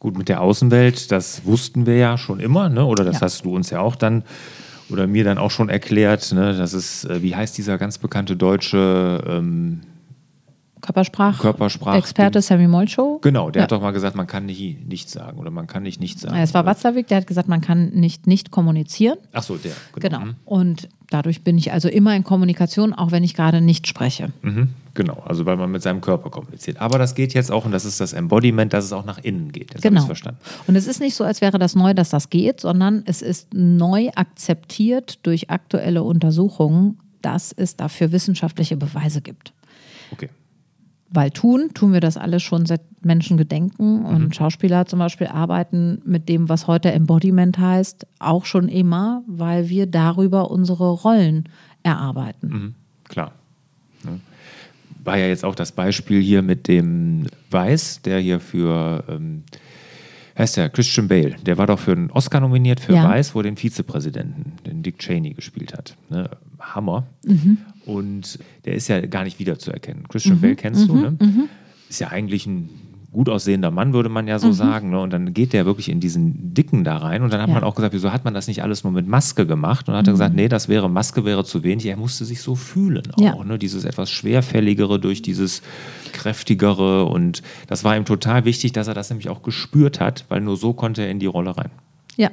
Gut, 0.00 0.18
mit 0.18 0.28
der 0.28 0.40
Außenwelt, 0.40 1.12
das 1.12 1.44
wussten 1.44 1.86
wir 1.86 1.96
ja 1.96 2.18
schon 2.18 2.40
immer, 2.40 2.68
ne? 2.68 2.84
oder 2.84 3.04
das 3.04 3.16
Ja. 3.16 3.20
hast 3.22 3.44
du 3.44 3.54
uns 3.54 3.70
ja 3.70 3.80
auch 3.80 3.94
dann 3.94 4.24
oder 4.90 5.06
mir 5.06 5.24
dann 5.24 5.38
auch 5.38 5.50
schon 5.52 5.68
erklärt, 5.68 6.32
ne? 6.32 6.56
das 6.56 6.74
ist, 6.74 7.04
äh, 7.04 7.22
wie 7.22 7.36
heißt 7.36 7.56
dieser 7.56 7.78
ganz 7.78 7.98
bekannte 7.98 8.36
deutsche 8.36 9.22
ähm, 9.26 9.80
Körpersprach, 10.82 11.40
Körpersprach- 11.40 11.96
Experte 11.96 12.42
Sammy 12.42 12.66
Molcho. 12.68 13.18
Genau, 13.22 13.50
der 13.50 13.60
Ja. 13.60 13.64
hat 13.64 13.72
doch 13.72 13.80
mal 13.80 13.92
gesagt, 13.92 14.16
man 14.16 14.26
kann 14.26 14.44
nicht 14.46 14.86
nichts 14.86 15.12
sagen 15.12 15.38
oder 15.38 15.50
man 15.50 15.66
kann 15.66 15.82
nicht 15.84 16.00
nichts 16.00 16.20
sagen. 16.22 16.34
Ja, 16.36 16.42
Es 16.42 16.52
war 16.54 16.66
Watzlawick, 16.66 17.06
der 17.06 17.18
hat 17.18 17.26
gesagt, 17.26 17.48
man 17.48 17.60
kann 17.60 17.90
nicht 17.90 18.26
nicht 18.26 18.50
kommunizieren. 18.50 19.16
Ach 19.32 19.42
so, 19.42 19.56
der. 19.56 19.72
Genau. 19.94 20.20
Mhm. 20.20 20.34
Und 20.44 20.88
dadurch 21.08 21.42
bin 21.42 21.56
ich 21.56 21.72
also 21.72 21.88
immer 21.88 22.14
in 22.16 22.24
Kommunikation, 22.24 22.92
auch 22.92 23.12
wenn 23.12 23.22
ich 23.24 23.34
gerade 23.34 23.60
nicht 23.60 23.86
spreche. 23.86 24.32
Mhm. 24.42 24.70
Genau, 24.94 25.22
also 25.24 25.46
weil 25.46 25.56
man 25.56 25.70
mit 25.70 25.82
seinem 25.82 26.00
Körper 26.02 26.28
kommuniziert. 26.30 26.80
Aber 26.80 26.98
das 26.98 27.14
geht 27.14 27.32
jetzt 27.32 27.50
auch, 27.50 27.64
und 27.64 27.70
das 27.72 27.84
ist 27.86 28.00
das 28.00 28.12
Embodiment, 28.12 28.72
dass 28.74 28.84
es 28.84 28.92
auch 28.92 29.04
nach 29.06 29.18
innen 29.18 29.50
geht. 29.52 29.70
Habe 29.70 29.80
Genau. 29.80 30.04
verstanden. 30.04 30.38
Und 30.66 30.74
es 30.76 30.86
ist 30.86 31.00
nicht 31.00 31.14
so, 31.14 31.24
als 31.24 31.40
wäre 31.40 31.58
das 31.58 31.74
neu, 31.74 31.94
dass 31.94 32.10
das 32.10 32.28
geht, 32.28 32.60
sondern 32.60 33.02
es 33.06 33.22
ist 33.22 33.54
neu 33.54 34.10
akzeptiert 34.16 35.20
durch 35.22 35.48
aktuelle 35.50 36.02
Untersuchungen, 36.02 36.98
dass 37.22 37.52
es 37.52 37.76
dafür 37.76 38.10
wissenschaftliche 38.12 38.76
Beweise 38.76 39.20
gibt. 39.22 39.52
Okay. 40.10 40.28
Weil 41.14 41.30
tun, 41.30 41.70
tun 41.74 41.92
wir 41.92 42.00
das 42.00 42.16
alles 42.16 42.42
schon 42.42 42.64
seit 42.64 42.80
Menschengedenken 43.04 44.04
und 44.04 44.34
Schauspieler 44.34 44.86
zum 44.86 44.98
Beispiel 44.98 45.26
arbeiten 45.26 46.00
mit 46.06 46.28
dem, 46.28 46.48
was 46.48 46.66
heute 46.66 46.90
Embodiment 46.90 47.58
heißt, 47.58 48.06
auch 48.18 48.46
schon 48.46 48.68
immer, 48.68 49.22
weil 49.26 49.68
wir 49.68 49.86
darüber 49.86 50.50
unsere 50.50 50.90
Rollen 50.90 51.48
erarbeiten. 51.82 52.48
Mhm. 52.48 52.74
Klar. 53.08 53.32
War 55.04 55.18
ja 55.18 55.26
jetzt 55.26 55.44
auch 55.44 55.54
das 55.54 55.72
Beispiel 55.72 56.22
hier 56.22 56.42
mit 56.42 56.68
dem 56.68 57.26
Weiß, 57.50 58.02
der 58.02 58.20
hier 58.20 58.40
für, 58.40 59.04
ähm, 59.08 59.42
heißt 60.38 60.56
der, 60.56 60.68
Christian 60.70 61.08
Bale, 61.08 61.36
der 61.44 61.58
war 61.58 61.66
doch 61.66 61.78
für 61.78 61.92
einen 61.92 62.10
Oscar 62.10 62.40
nominiert 62.40 62.80
für 62.80 62.94
Ja. 62.94 63.08
Weiß, 63.08 63.34
wo 63.34 63.40
er 63.40 63.44
den 63.44 63.56
Vizepräsidenten, 63.56 64.52
den 64.66 64.82
Dick 64.82 64.98
Cheney, 64.98 65.34
gespielt 65.34 65.72
hat. 65.74 65.96
Ne? 66.10 66.30
Hammer. 66.60 67.06
Und 67.84 68.38
der 68.64 68.74
ist 68.74 68.88
ja 68.88 69.00
gar 69.06 69.24
nicht 69.24 69.38
wiederzuerkennen. 69.38 70.08
Christian 70.08 70.40
Bale 70.40 70.56
kennst 70.56 70.88
du, 70.88 70.96
ne? 70.96 71.16
Ist 71.88 72.00
ja 72.00 72.08
eigentlich 72.08 72.46
ein 72.46 72.70
gut 73.12 73.28
aussehender 73.28 73.70
Mann, 73.70 73.92
würde 73.92 74.08
man 74.08 74.26
ja 74.26 74.38
so 74.38 74.52
sagen. 74.52 74.90
Ne? 74.90 74.98
Und 74.98 75.12
dann 75.12 75.34
geht 75.34 75.52
der 75.52 75.66
wirklich 75.66 75.90
in 75.90 76.00
diesen 76.00 76.54
Dicken 76.54 76.82
da 76.82 76.96
rein. 76.96 77.22
Und 77.22 77.32
dann 77.32 77.42
hat 77.42 77.48
Ja. 77.48 77.54
man 77.54 77.62
auch 77.64 77.74
gesagt, 77.74 77.92
wieso 77.94 78.10
hat 78.12 78.24
man 78.24 78.32
das 78.32 78.48
nicht 78.48 78.62
alles 78.62 78.84
nur 78.84 78.92
mit 78.92 79.06
Maske 79.06 79.46
gemacht? 79.46 79.86
Und 79.86 79.92
dann 79.92 79.98
hat 79.98 80.08
er 80.08 80.12
gesagt, 80.12 80.34
nee, 80.34 80.48
das 80.48 80.68
wäre, 80.68 80.88
Maske 80.88 81.24
wäre 81.24 81.44
zu 81.44 81.62
wenig. 81.62 81.84
Er 81.86 81.96
musste 81.98 82.24
sich 82.24 82.40
so 82.40 82.54
fühlen 82.54 83.02
auch. 83.14 83.20
Ja. 83.20 83.44
Ne? 83.44 83.58
Dieses 83.58 83.84
etwas 83.84 84.10
schwerfälligere 84.10 84.98
durch 84.98 85.20
dieses 85.20 85.62
kräftigere. 86.12 87.04
Und 87.04 87.42
das 87.66 87.84
war 87.84 87.96
ihm 87.96 88.04
total 88.04 88.44
wichtig, 88.44 88.72
dass 88.72 88.88
er 88.88 88.94
das 88.94 89.10
nämlich 89.10 89.28
auch 89.28 89.42
gespürt 89.42 90.00
hat, 90.00 90.24
weil 90.28 90.40
nur 90.40 90.56
so 90.56 90.72
konnte 90.72 91.02
er 91.02 91.10
in 91.10 91.18
die 91.18 91.26
Rolle 91.26 91.56
rein. 91.56 91.70
Ja, 92.16 92.30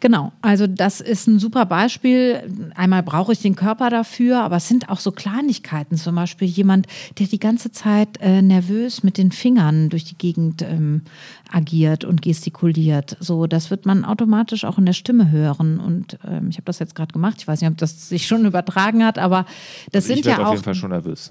genau. 0.00 0.32
Also 0.42 0.66
das 0.66 1.00
ist 1.00 1.26
ein 1.26 1.38
super 1.38 1.66
Beispiel. 1.66 2.42
Einmal 2.74 3.02
brauche 3.02 3.32
ich 3.32 3.40
den 3.40 3.56
Körper 3.56 3.90
dafür, 3.90 4.42
aber 4.42 4.56
es 4.56 4.68
sind 4.68 4.88
auch 4.88 5.00
so 5.00 5.12
Kleinigkeiten. 5.12 5.96
Zum 5.96 6.14
Beispiel 6.14 6.48
jemand, 6.48 6.86
der 7.18 7.26
die 7.26 7.38
ganze 7.38 7.72
Zeit 7.72 8.20
äh, 8.20 8.42
nervös 8.42 9.02
mit 9.02 9.18
den 9.18 9.32
Fingern 9.32 9.88
durch 9.88 10.04
die 10.04 10.16
Gegend 10.16 10.62
ähm, 10.62 11.02
agiert 11.50 12.04
und 12.04 12.22
gestikuliert. 12.22 13.16
So, 13.20 13.46
das 13.46 13.70
wird 13.70 13.86
man 13.86 14.04
automatisch 14.04 14.64
auch 14.64 14.78
in 14.78 14.86
der 14.86 14.92
Stimme 14.92 15.30
hören. 15.30 15.80
Und 15.80 16.18
ähm, 16.26 16.48
ich 16.50 16.56
habe 16.56 16.64
das 16.64 16.78
jetzt 16.78 16.94
gerade 16.94 17.12
gemacht. 17.12 17.36
Ich 17.38 17.48
weiß 17.48 17.60
nicht, 17.60 17.70
ob 17.70 17.78
das 17.78 18.08
sich 18.08 18.26
schon 18.26 18.44
übertragen 18.44 19.04
hat, 19.04 19.18
aber 19.18 19.46
das 19.92 20.04
Also 20.04 20.14
sind 20.14 20.26
ja 20.26 20.46
auch. 20.46 20.62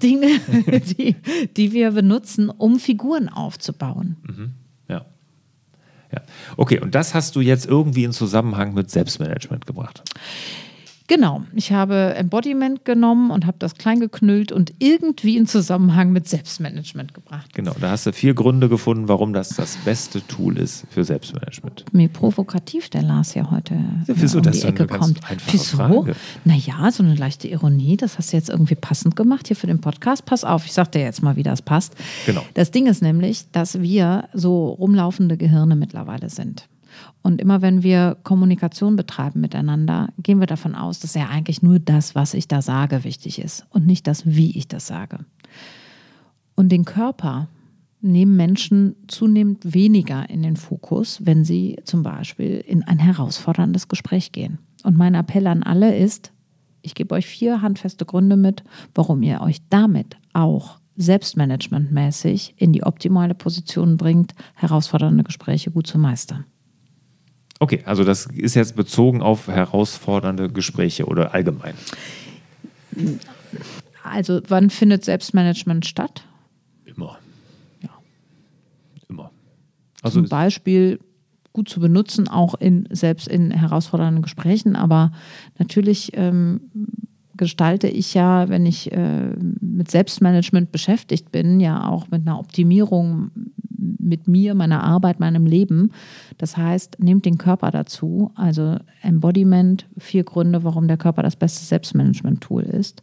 Dinge, 0.00 0.26
die, 0.98 1.16
die 1.56 1.72
wir 1.72 1.92
benutzen, 1.92 2.50
um 2.50 2.78
Figuren 2.78 3.28
aufzubauen. 3.28 4.16
Ja. 4.28 4.59
Ja. 6.12 6.22
Okay, 6.56 6.80
und 6.80 6.94
das 6.94 7.14
hast 7.14 7.36
du 7.36 7.40
jetzt 7.40 7.66
irgendwie 7.66 8.04
in 8.04 8.12
Zusammenhang 8.12 8.74
mit 8.74 8.90
Selbstmanagement 8.90 9.66
gebracht. 9.66 10.02
Genau, 11.10 11.42
ich 11.56 11.72
habe 11.72 12.14
Embodiment 12.14 12.84
genommen 12.84 13.32
und 13.32 13.44
habe 13.44 13.56
das 13.58 13.74
klein 13.74 13.98
geknüllt 13.98 14.52
und 14.52 14.72
irgendwie 14.78 15.36
in 15.36 15.46
Zusammenhang 15.48 16.12
mit 16.12 16.28
Selbstmanagement 16.28 17.14
gebracht. 17.14 17.52
Genau, 17.52 17.74
da 17.80 17.90
hast 17.90 18.06
du 18.06 18.12
vier 18.12 18.32
Gründe 18.32 18.68
gefunden, 18.68 19.08
warum 19.08 19.32
das 19.32 19.48
das 19.48 19.76
beste 19.78 20.24
Tool 20.28 20.56
ist 20.56 20.84
für 20.88 21.02
Selbstmanagement. 21.02 21.84
Mir 21.92 22.06
provokativ 22.06 22.90
der 22.90 23.02
Lars 23.02 23.34
ja 23.34 23.50
heute 23.50 23.74
Ja, 23.74 23.80
wieso? 24.06 24.38
um 24.38 24.52
die 24.52 24.62
Ecke 24.62 24.86
kommt. 24.86 25.18
Wieso? 25.50 25.78
Frage. 25.78 26.14
Naja, 26.44 26.88
so 26.92 27.02
eine 27.02 27.16
leichte 27.16 27.48
Ironie, 27.48 27.96
das 27.96 28.16
hast 28.16 28.32
du 28.32 28.36
jetzt 28.36 28.48
irgendwie 28.48 28.76
passend 28.76 29.16
gemacht 29.16 29.48
hier 29.48 29.56
für 29.56 29.66
den 29.66 29.80
Podcast. 29.80 30.24
Pass 30.26 30.44
auf, 30.44 30.64
ich 30.64 30.72
sag 30.72 30.92
dir 30.92 31.00
jetzt 31.00 31.24
mal, 31.24 31.34
wie 31.34 31.42
das 31.42 31.60
passt. 31.60 31.94
Genau. 32.24 32.44
Das 32.54 32.70
Ding 32.70 32.86
ist 32.86 33.02
nämlich, 33.02 33.50
dass 33.50 33.80
wir 33.80 34.28
so 34.32 34.68
rumlaufende 34.68 35.36
Gehirne 35.36 35.74
mittlerweile 35.74 36.30
sind. 36.30 36.68
Und 37.22 37.40
immer 37.40 37.62
wenn 37.62 37.82
wir 37.82 38.16
Kommunikation 38.22 38.96
betreiben 38.96 39.40
miteinander, 39.40 40.08
gehen 40.18 40.40
wir 40.40 40.46
davon 40.46 40.74
aus, 40.74 41.00
dass 41.00 41.14
ja 41.14 41.28
eigentlich 41.28 41.62
nur 41.62 41.78
das, 41.78 42.14
was 42.14 42.34
ich 42.34 42.48
da 42.48 42.62
sage, 42.62 43.04
wichtig 43.04 43.40
ist 43.40 43.66
und 43.70 43.86
nicht 43.86 44.06
das, 44.06 44.26
wie 44.26 44.56
ich 44.56 44.68
das 44.68 44.86
sage. 44.86 45.18
Und 46.54 46.70
den 46.70 46.84
Körper 46.84 47.48
nehmen 48.00 48.36
Menschen 48.36 48.96
zunehmend 49.08 49.74
weniger 49.74 50.28
in 50.30 50.42
den 50.42 50.56
Fokus, 50.56 51.24
wenn 51.24 51.44
sie 51.44 51.78
zum 51.84 52.02
Beispiel 52.02 52.62
in 52.66 52.82
ein 52.82 52.98
herausforderndes 52.98 53.88
Gespräch 53.88 54.32
gehen. 54.32 54.58
Und 54.82 54.96
mein 54.96 55.14
Appell 55.14 55.46
an 55.46 55.62
alle 55.62 55.96
ist, 55.96 56.32
ich 56.82 56.94
gebe 56.94 57.14
euch 57.14 57.26
vier 57.26 57.60
handfeste 57.60 58.06
Gründe 58.06 58.36
mit, 58.36 58.64
warum 58.94 59.22
ihr 59.22 59.42
euch 59.42 59.58
damit 59.68 60.16
auch 60.32 60.78
selbstmanagementmäßig 60.96 62.54
in 62.56 62.72
die 62.72 62.82
optimale 62.82 63.34
Position 63.34 63.96
bringt, 63.96 64.34
herausfordernde 64.54 65.24
Gespräche 65.24 65.70
gut 65.70 65.86
zu 65.86 65.98
meistern. 65.98 66.44
Okay, 67.62 67.82
also 67.84 68.04
das 68.04 68.24
ist 68.24 68.54
jetzt 68.54 68.74
bezogen 68.74 69.20
auf 69.20 69.46
herausfordernde 69.46 70.48
Gespräche 70.48 71.04
oder 71.04 71.34
allgemein. 71.34 71.74
Also 74.02 74.40
wann 74.48 74.70
findet 74.70 75.04
Selbstmanagement 75.04 75.84
statt? 75.84 76.24
Immer. 76.86 77.18
Ja. 77.82 77.90
Immer. 79.10 79.30
Also 80.02 80.20
Zum 80.20 80.30
Beispiel 80.30 81.00
gut 81.52 81.68
zu 81.68 81.80
benutzen, 81.80 82.28
auch 82.28 82.54
in 82.54 82.88
selbst 82.90 83.28
in 83.28 83.50
herausfordernden 83.50 84.22
Gesprächen, 84.22 84.74
aber 84.74 85.12
natürlich 85.58 86.12
ähm, 86.14 86.62
gestalte 87.36 87.88
ich 87.88 88.14
ja, 88.14 88.48
wenn 88.48 88.64
ich 88.64 88.90
äh, 88.92 89.34
mit 89.60 89.90
Selbstmanagement 89.90 90.72
beschäftigt 90.72 91.30
bin, 91.30 91.60
ja 91.60 91.88
auch 91.88 92.08
mit 92.10 92.22
einer 92.22 92.38
Optimierung 92.38 93.30
mit 93.98 94.28
mir, 94.28 94.54
meiner 94.54 94.82
Arbeit, 94.82 95.20
meinem 95.20 95.46
Leben. 95.46 95.92
Das 96.38 96.56
heißt, 96.56 96.98
nehmt 97.00 97.24
den 97.24 97.38
Körper 97.38 97.70
dazu. 97.70 98.30
Also 98.34 98.76
Embodiment, 99.02 99.86
vier 99.98 100.24
Gründe, 100.24 100.64
warum 100.64 100.88
der 100.88 100.96
Körper 100.96 101.22
das 101.22 101.36
beste 101.36 101.64
Selbstmanagement-Tool 101.64 102.62
ist. 102.62 103.02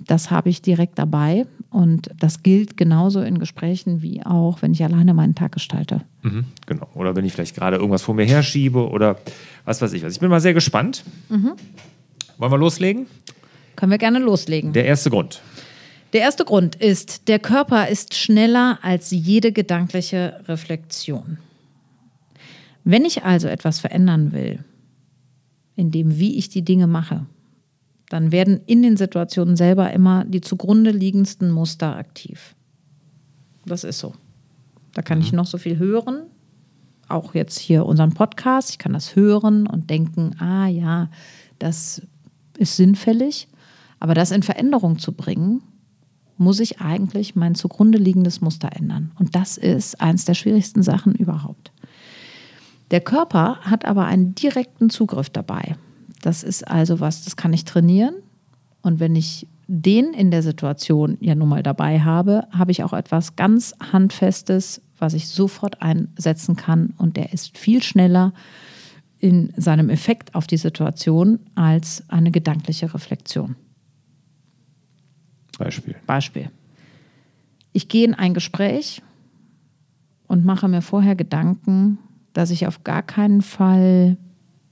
Das 0.00 0.30
habe 0.30 0.50
ich 0.50 0.60
direkt 0.60 0.98
dabei 0.98 1.46
und 1.70 2.10
das 2.18 2.42
gilt 2.42 2.76
genauso 2.76 3.22
in 3.22 3.38
Gesprächen 3.38 4.02
wie 4.02 4.24
auch, 4.24 4.60
wenn 4.60 4.72
ich 4.72 4.84
alleine 4.84 5.14
meinen 5.14 5.34
Tag 5.34 5.52
gestalte. 5.52 6.02
Mhm, 6.22 6.44
genau. 6.66 6.88
Oder 6.94 7.16
wenn 7.16 7.24
ich 7.24 7.32
vielleicht 7.32 7.54
gerade 7.54 7.76
irgendwas 7.76 8.02
vor 8.02 8.14
mir 8.14 8.26
herschiebe 8.26 8.88
oder 8.90 9.16
was 9.64 9.80
weiß 9.80 9.92
ich 9.94 10.02
was. 10.02 10.12
Ich 10.12 10.20
bin 10.20 10.28
mal 10.28 10.40
sehr 10.40 10.52
gespannt. 10.52 11.04
Mhm. 11.30 11.52
Wollen 12.38 12.52
wir 12.52 12.58
loslegen? 12.58 13.06
Können 13.76 13.92
wir 13.92 13.98
gerne 13.98 14.18
loslegen. 14.18 14.72
Der 14.72 14.84
erste 14.84 15.10
Grund. 15.10 15.40
Der 16.14 16.20
erste 16.20 16.44
Grund 16.44 16.76
ist, 16.76 17.26
der 17.26 17.40
Körper 17.40 17.88
ist 17.88 18.14
schneller 18.14 18.78
als 18.82 19.10
jede 19.10 19.50
gedankliche 19.50 20.40
Reflexion. 20.46 21.38
Wenn 22.84 23.04
ich 23.04 23.24
also 23.24 23.48
etwas 23.48 23.80
verändern 23.80 24.30
will, 24.30 24.64
in 25.74 25.90
dem, 25.90 26.20
wie 26.20 26.36
ich 26.38 26.48
die 26.48 26.62
Dinge 26.62 26.86
mache, 26.86 27.26
dann 28.10 28.30
werden 28.30 28.60
in 28.66 28.82
den 28.82 28.96
Situationen 28.96 29.56
selber 29.56 29.92
immer 29.92 30.24
die 30.24 30.40
zugrunde 30.40 30.92
liegendsten 30.92 31.50
Muster 31.50 31.96
aktiv. 31.96 32.54
Das 33.66 33.82
ist 33.82 33.98
so. 33.98 34.14
Da 34.92 35.02
kann 35.02 35.18
mhm. 35.18 35.24
ich 35.24 35.32
noch 35.32 35.46
so 35.46 35.58
viel 35.58 35.78
hören, 35.78 36.26
auch 37.08 37.34
jetzt 37.34 37.58
hier 37.58 37.86
unseren 37.86 38.12
Podcast, 38.12 38.70
ich 38.70 38.78
kann 38.78 38.92
das 38.92 39.16
hören 39.16 39.66
und 39.66 39.90
denken, 39.90 40.36
ah 40.38 40.68
ja, 40.68 41.10
das 41.58 42.02
ist 42.56 42.76
sinnfällig, 42.76 43.48
aber 43.98 44.14
das 44.14 44.30
in 44.30 44.44
Veränderung 44.44 45.00
zu 45.00 45.10
bringen, 45.10 45.60
muss 46.36 46.60
ich 46.60 46.80
eigentlich 46.80 47.36
mein 47.36 47.54
zugrunde 47.54 47.98
liegendes 47.98 48.40
Muster 48.40 48.70
ändern. 48.74 49.12
Und 49.18 49.34
das 49.34 49.56
ist 49.56 50.00
eines 50.00 50.24
der 50.24 50.34
schwierigsten 50.34 50.82
Sachen 50.82 51.14
überhaupt. 51.14 51.72
Der 52.90 53.00
Körper 53.00 53.58
hat 53.60 53.84
aber 53.84 54.04
einen 54.04 54.34
direkten 54.34 54.90
Zugriff 54.90 55.30
dabei. 55.30 55.76
Das 56.22 56.42
ist 56.42 56.66
also 56.66 57.00
was, 57.00 57.24
das 57.24 57.36
kann 57.36 57.52
ich 57.52 57.64
trainieren. 57.64 58.14
Und 58.82 59.00
wenn 59.00 59.16
ich 59.16 59.46
den 59.66 60.12
in 60.12 60.30
der 60.30 60.42
Situation 60.42 61.16
ja 61.20 61.34
nun 61.34 61.48
mal 61.48 61.62
dabei 61.62 62.00
habe, 62.00 62.46
habe 62.50 62.70
ich 62.70 62.84
auch 62.84 62.92
etwas 62.92 63.36
ganz 63.36 63.74
Handfestes, 63.92 64.82
was 64.98 65.14
ich 65.14 65.28
sofort 65.28 65.80
einsetzen 65.82 66.56
kann. 66.56 66.94
Und 66.98 67.16
der 67.16 67.32
ist 67.32 67.56
viel 67.56 67.82
schneller 67.82 68.32
in 69.18 69.52
seinem 69.56 69.88
Effekt 69.88 70.34
auf 70.34 70.46
die 70.46 70.58
Situation 70.58 71.40
als 71.54 72.04
eine 72.08 72.30
gedankliche 72.30 72.92
Reflexion. 72.92 73.56
Beispiel. 75.58 75.96
Beispiel. 76.06 76.50
Ich 77.72 77.88
gehe 77.88 78.04
in 78.04 78.14
ein 78.14 78.34
Gespräch 78.34 79.02
und 80.26 80.44
mache 80.44 80.68
mir 80.68 80.82
vorher 80.82 81.16
Gedanken, 81.16 81.98
dass 82.32 82.50
ich 82.50 82.66
auf 82.66 82.84
gar 82.84 83.02
keinen 83.02 83.42
Fall 83.42 84.16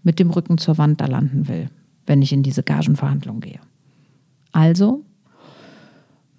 mit 0.03 0.19
dem 0.19 0.31
Rücken 0.31 0.59
zur 0.59 0.79
Wand 0.79 1.01
da 1.01 1.07
landen 1.07 1.49
will, 1.49 1.69
wenn 2.07 2.23
ich 2.23 2.33
in 2.33 2.43
diese 2.43 2.63
Gagenverhandlung 2.63 3.41
gehe. 3.41 3.61
Also 4.53 5.05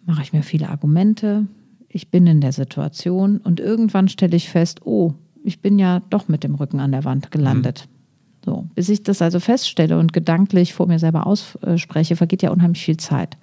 mache 0.06 0.22
ich 0.22 0.34
mir 0.34 0.44
viele 0.44 0.70
Argumente, 0.70 1.48
ich 1.88 2.10
bin 2.10 2.28
in 2.28 2.42
der 2.42 2.52
Situation 2.52 3.38
und 3.38 3.60
irgendwann 3.60 4.10
stelle 4.10 4.36
ich 4.36 4.50
fest, 4.50 4.86
oh, 4.86 5.14
ich 5.44 5.62
bin 5.62 5.80
ja 5.80 6.02
doch 6.10 6.28
mit 6.28 6.44
dem 6.44 6.56
Rücken 6.56 6.80
an 6.80 6.92
der 6.92 7.04
Wand 7.04 7.32
gelandet. 7.32 7.88
Mhm. 7.88 7.94
So, 8.46 8.68
bis 8.76 8.90
ich 8.90 9.04
das 9.04 9.22
also 9.22 9.40
feststelle 9.40 9.98
und 9.98 10.12
gedanklich 10.12 10.74
vor 10.74 10.88
mir 10.88 11.00
selber 11.00 11.28
ausspreche, 11.28 12.16
vergeht 12.16 12.42
ja 12.42 12.52
unheimlich 12.52 12.84
viel 12.84 12.98
Zeit. 12.98 13.38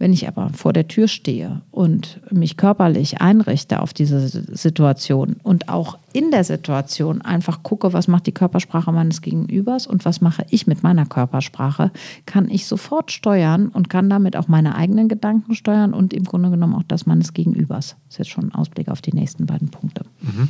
Wenn 0.00 0.14
ich 0.14 0.26
aber 0.26 0.48
vor 0.54 0.72
der 0.72 0.88
Tür 0.88 1.08
stehe 1.08 1.60
und 1.70 2.20
mich 2.32 2.56
körperlich 2.56 3.20
einrichte 3.20 3.80
auf 3.80 3.92
diese 3.92 4.28
Situation 4.28 5.36
und 5.42 5.68
auch 5.68 5.98
in 6.14 6.30
der 6.30 6.42
Situation 6.42 7.20
einfach 7.20 7.62
gucke, 7.62 7.92
was 7.92 8.08
macht 8.08 8.26
die 8.26 8.32
Körpersprache 8.32 8.90
meines 8.92 9.20
Gegenübers 9.20 9.86
und 9.86 10.06
was 10.06 10.22
mache 10.22 10.46
ich 10.48 10.66
mit 10.66 10.82
meiner 10.82 11.04
Körpersprache, 11.04 11.90
kann 12.24 12.48
ich 12.48 12.64
sofort 12.64 13.12
steuern 13.12 13.68
und 13.68 13.90
kann 13.90 14.08
damit 14.08 14.36
auch 14.36 14.48
meine 14.48 14.74
eigenen 14.74 15.06
Gedanken 15.06 15.54
steuern 15.54 15.92
und 15.92 16.14
im 16.14 16.24
Grunde 16.24 16.48
genommen 16.48 16.76
auch 16.76 16.84
das 16.88 17.04
meines 17.04 17.34
Gegenübers. 17.34 17.96
Das 18.06 18.14
ist 18.14 18.18
jetzt 18.20 18.30
schon 18.30 18.44
ein 18.44 18.54
Ausblick 18.54 18.88
auf 18.88 19.02
die 19.02 19.12
nächsten 19.12 19.44
beiden 19.44 19.68
Punkte. 19.68 20.06
Mhm. 20.22 20.48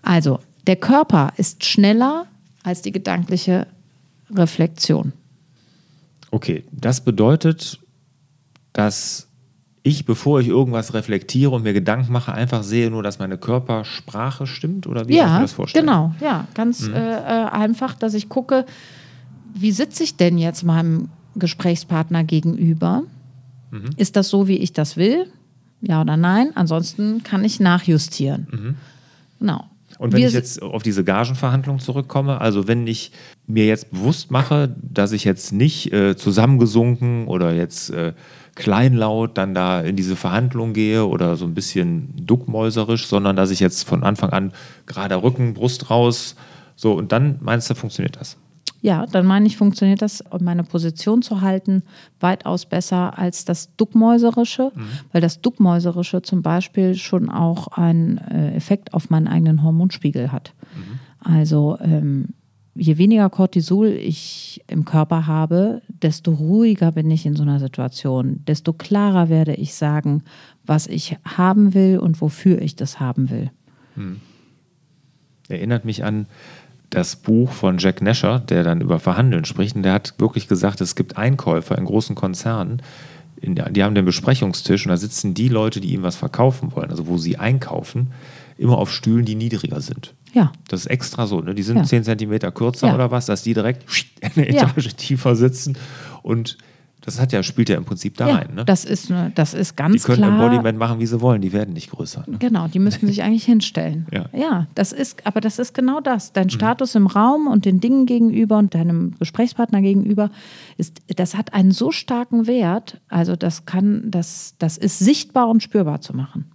Also, 0.00 0.38
der 0.66 0.76
Körper 0.76 1.34
ist 1.36 1.66
schneller 1.66 2.24
als 2.62 2.80
die 2.80 2.92
gedankliche 2.92 3.66
Reflexion. 4.34 5.12
Okay, 6.30 6.64
das 6.72 7.02
bedeutet, 7.02 7.81
dass 8.72 9.28
ich, 9.82 10.04
bevor 10.04 10.40
ich 10.40 10.48
irgendwas 10.48 10.94
reflektiere 10.94 11.50
und 11.50 11.64
mir 11.64 11.72
Gedanken 11.72 12.12
mache, 12.12 12.32
einfach 12.32 12.62
sehe 12.62 12.90
nur, 12.90 13.02
dass 13.02 13.18
meine 13.18 13.36
Körpersprache 13.36 14.46
stimmt? 14.46 14.86
Oder 14.86 15.08
wie 15.08 15.16
ja, 15.16 15.26
ich 15.26 15.32
mir 15.32 15.40
das 15.40 15.52
vorstellen? 15.52 15.86
Genau, 15.86 16.14
ja, 16.20 16.46
ganz 16.54 16.86
mhm. 16.86 16.94
äh, 16.94 17.16
äh, 17.16 17.48
einfach, 17.48 17.94
dass 17.94 18.14
ich 18.14 18.28
gucke, 18.28 18.64
wie 19.54 19.72
sitze 19.72 20.04
ich 20.04 20.16
denn 20.16 20.38
jetzt 20.38 20.62
meinem 20.62 21.08
Gesprächspartner 21.34 22.22
gegenüber? 22.24 23.02
Mhm. 23.70 23.90
Ist 23.96 24.16
das 24.16 24.28
so, 24.28 24.46
wie 24.46 24.58
ich 24.58 24.72
das 24.72 24.96
will? 24.96 25.26
Ja 25.80 26.00
oder 26.00 26.16
nein? 26.16 26.52
Ansonsten 26.54 27.24
kann 27.24 27.44
ich 27.44 27.58
nachjustieren. 27.58 28.46
Mhm. 28.50 28.74
Genau. 29.40 29.64
Und 29.98 30.12
wenn 30.12 30.20
Wir 30.20 30.28
ich 30.28 30.34
jetzt 30.34 30.62
auf 30.62 30.82
diese 30.82 31.04
Gagenverhandlung 31.04 31.78
zurückkomme, 31.78 32.40
also 32.40 32.66
wenn 32.66 32.86
ich 32.86 33.12
mir 33.46 33.66
jetzt 33.66 33.90
bewusst 33.90 34.30
mache, 34.30 34.74
dass 34.80 35.12
ich 35.12 35.24
jetzt 35.24 35.52
nicht 35.52 35.92
äh, 35.92 36.16
zusammengesunken 36.16 37.26
oder 37.26 37.52
jetzt 37.52 37.90
äh, 37.90 38.12
kleinlaut 38.54 39.38
dann 39.38 39.54
da 39.54 39.80
in 39.80 39.96
diese 39.96 40.16
Verhandlung 40.16 40.72
gehe 40.72 41.06
oder 41.06 41.36
so 41.36 41.46
ein 41.46 41.54
bisschen 41.54 42.12
duckmäuserisch, 42.16 43.06
sondern 43.06 43.36
dass 43.36 43.50
ich 43.50 43.60
jetzt 43.60 43.88
von 43.88 44.02
Anfang 44.02 44.30
an 44.30 44.52
gerade 44.86 45.22
Rücken, 45.22 45.54
Brust 45.54 45.90
raus, 45.90 46.36
so 46.76 46.92
und 46.94 47.12
dann 47.12 47.38
meinst 47.40 47.70
du, 47.70 47.74
funktioniert 47.74 48.16
das? 48.20 48.36
Ja, 48.82 49.06
dann 49.06 49.26
meine 49.26 49.46
ich, 49.46 49.56
funktioniert 49.56 50.02
das, 50.02 50.22
um 50.22 50.42
meine 50.42 50.64
Position 50.64 51.22
zu 51.22 51.40
halten, 51.40 51.84
weitaus 52.18 52.66
besser 52.66 53.16
als 53.16 53.44
das 53.44 53.76
Duckmäuserische, 53.76 54.72
mhm. 54.74 54.88
weil 55.12 55.20
das 55.20 55.40
Duckmäuserische 55.40 56.22
zum 56.22 56.42
Beispiel 56.42 56.96
schon 56.96 57.30
auch 57.30 57.68
einen 57.68 58.18
äh, 58.18 58.54
Effekt 58.54 58.92
auf 58.92 59.08
meinen 59.08 59.28
eigenen 59.28 59.62
Hormonspiegel 59.62 60.32
hat. 60.32 60.52
Mhm. 60.74 60.98
Also 61.20 61.78
ähm, 61.80 62.30
je 62.74 62.98
weniger 62.98 63.28
Cortisol 63.30 63.88
ich 63.88 64.62
im 64.66 64.84
Körper 64.84 65.26
habe, 65.26 65.82
desto 65.88 66.32
ruhiger 66.32 66.92
bin 66.92 67.10
ich 67.10 67.26
in 67.26 67.36
so 67.36 67.42
einer 67.42 67.60
Situation, 67.60 68.42
desto 68.46 68.72
klarer 68.72 69.28
werde 69.28 69.54
ich 69.54 69.74
sagen, 69.74 70.22
was 70.64 70.86
ich 70.86 71.16
haben 71.24 71.74
will 71.74 71.98
und 71.98 72.20
wofür 72.20 72.62
ich 72.62 72.76
das 72.76 73.00
haben 73.00 73.30
will. 73.30 73.50
Hm. 73.94 74.20
Erinnert 75.48 75.84
mich 75.84 76.04
an 76.04 76.26
das 76.88 77.16
Buch 77.16 77.50
von 77.50 77.78
Jack 77.78 78.02
Nasher, 78.02 78.38
der 78.38 78.64
dann 78.64 78.80
über 78.80 78.98
Verhandeln 78.98 79.44
spricht. 79.44 79.76
Und 79.76 79.82
der 79.82 79.94
hat 79.94 80.14
wirklich 80.18 80.46
gesagt, 80.46 80.80
es 80.80 80.94
gibt 80.94 81.16
Einkäufer 81.16 81.76
in 81.76 81.86
großen 81.86 82.14
Konzernen, 82.14 82.82
die 83.44 83.82
haben 83.82 83.94
den 83.94 84.04
Besprechungstisch 84.04 84.86
und 84.86 84.90
da 84.90 84.96
sitzen 84.96 85.34
die 85.34 85.48
Leute, 85.48 85.80
die 85.80 85.94
ihm 85.94 86.02
was 86.02 86.14
verkaufen 86.14 86.70
wollen, 86.76 86.90
also 86.90 87.08
wo 87.08 87.18
sie 87.18 87.38
einkaufen, 87.38 88.12
immer 88.56 88.78
auf 88.78 88.92
Stühlen, 88.92 89.24
die 89.24 89.34
niedriger 89.34 89.80
sind. 89.80 90.14
Ja. 90.32 90.52
Das 90.68 90.80
ist 90.80 90.86
extra 90.86 91.26
so. 91.26 91.40
Ne? 91.40 91.54
Die 91.54 91.62
sind 91.62 91.76
ja. 91.76 91.84
10 91.84 92.04
cm 92.04 92.54
kürzer 92.54 92.88
ja. 92.88 92.94
oder 92.94 93.10
was, 93.10 93.26
dass 93.26 93.42
die 93.42 93.54
direkt 93.54 93.84
eine 94.22 94.48
Etage 94.48 94.86
ja. 94.86 94.92
tiefer 94.92 95.36
sitzen. 95.36 95.76
Und 96.22 96.58
das 97.02 97.20
hat 97.20 97.32
ja, 97.32 97.42
spielt 97.42 97.68
ja 97.68 97.76
im 97.76 97.84
Prinzip 97.84 98.16
da 98.16 98.26
rein. 98.26 98.54
Ne? 98.54 98.64
Das, 98.64 98.84
ist, 98.84 99.12
das 99.34 99.54
ist 99.54 99.76
ganz 99.76 100.04
klar. 100.04 100.16
Die 100.16 100.22
können 100.22 100.34
klar. 100.36 100.46
Embodiment 100.46 100.78
machen, 100.78 101.00
wie 101.00 101.06
sie 101.06 101.20
wollen. 101.20 101.42
Die 101.42 101.52
werden 101.52 101.74
nicht 101.74 101.90
größer. 101.90 102.24
Ne? 102.28 102.38
Genau, 102.38 102.68
die 102.68 102.78
müssen 102.78 103.08
sich 103.08 103.24
eigentlich 103.24 103.44
hinstellen. 103.44 104.06
Ja. 104.12 104.26
ja, 104.32 104.66
das 104.76 104.92
ist, 104.92 105.26
aber 105.26 105.40
das 105.40 105.58
ist 105.58 105.74
genau 105.74 106.00
das. 106.00 106.32
Dein 106.32 106.44
mhm. 106.44 106.50
Status 106.50 106.94
im 106.94 107.08
Raum 107.08 107.48
und 107.48 107.64
den 107.64 107.80
Dingen 107.80 108.06
gegenüber 108.06 108.56
und 108.58 108.74
deinem 108.74 109.18
Gesprächspartner 109.18 109.82
gegenüber, 109.82 110.30
ist, 110.76 111.02
das 111.16 111.34
hat 111.34 111.54
einen 111.54 111.72
so 111.72 111.90
starken 111.90 112.46
Wert. 112.46 113.00
Also 113.08 113.34
das 113.34 113.66
kann, 113.66 114.08
das, 114.12 114.54
das 114.60 114.78
ist 114.78 115.00
sichtbar 115.00 115.48
und 115.48 115.60
spürbar 115.60 116.00
zu 116.02 116.16
machen. 116.16 116.52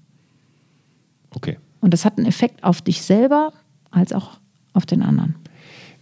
Okay. 1.36 1.57
Und 1.81 1.93
das 1.93 2.05
hat 2.05 2.17
einen 2.17 2.25
Effekt 2.25 2.63
auf 2.63 2.81
dich 2.81 3.01
selber 3.01 3.51
als 3.91 4.13
auch 4.13 4.39
auf 4.74 4.86
den 4.86 5.01
anderen. 5.01 5.36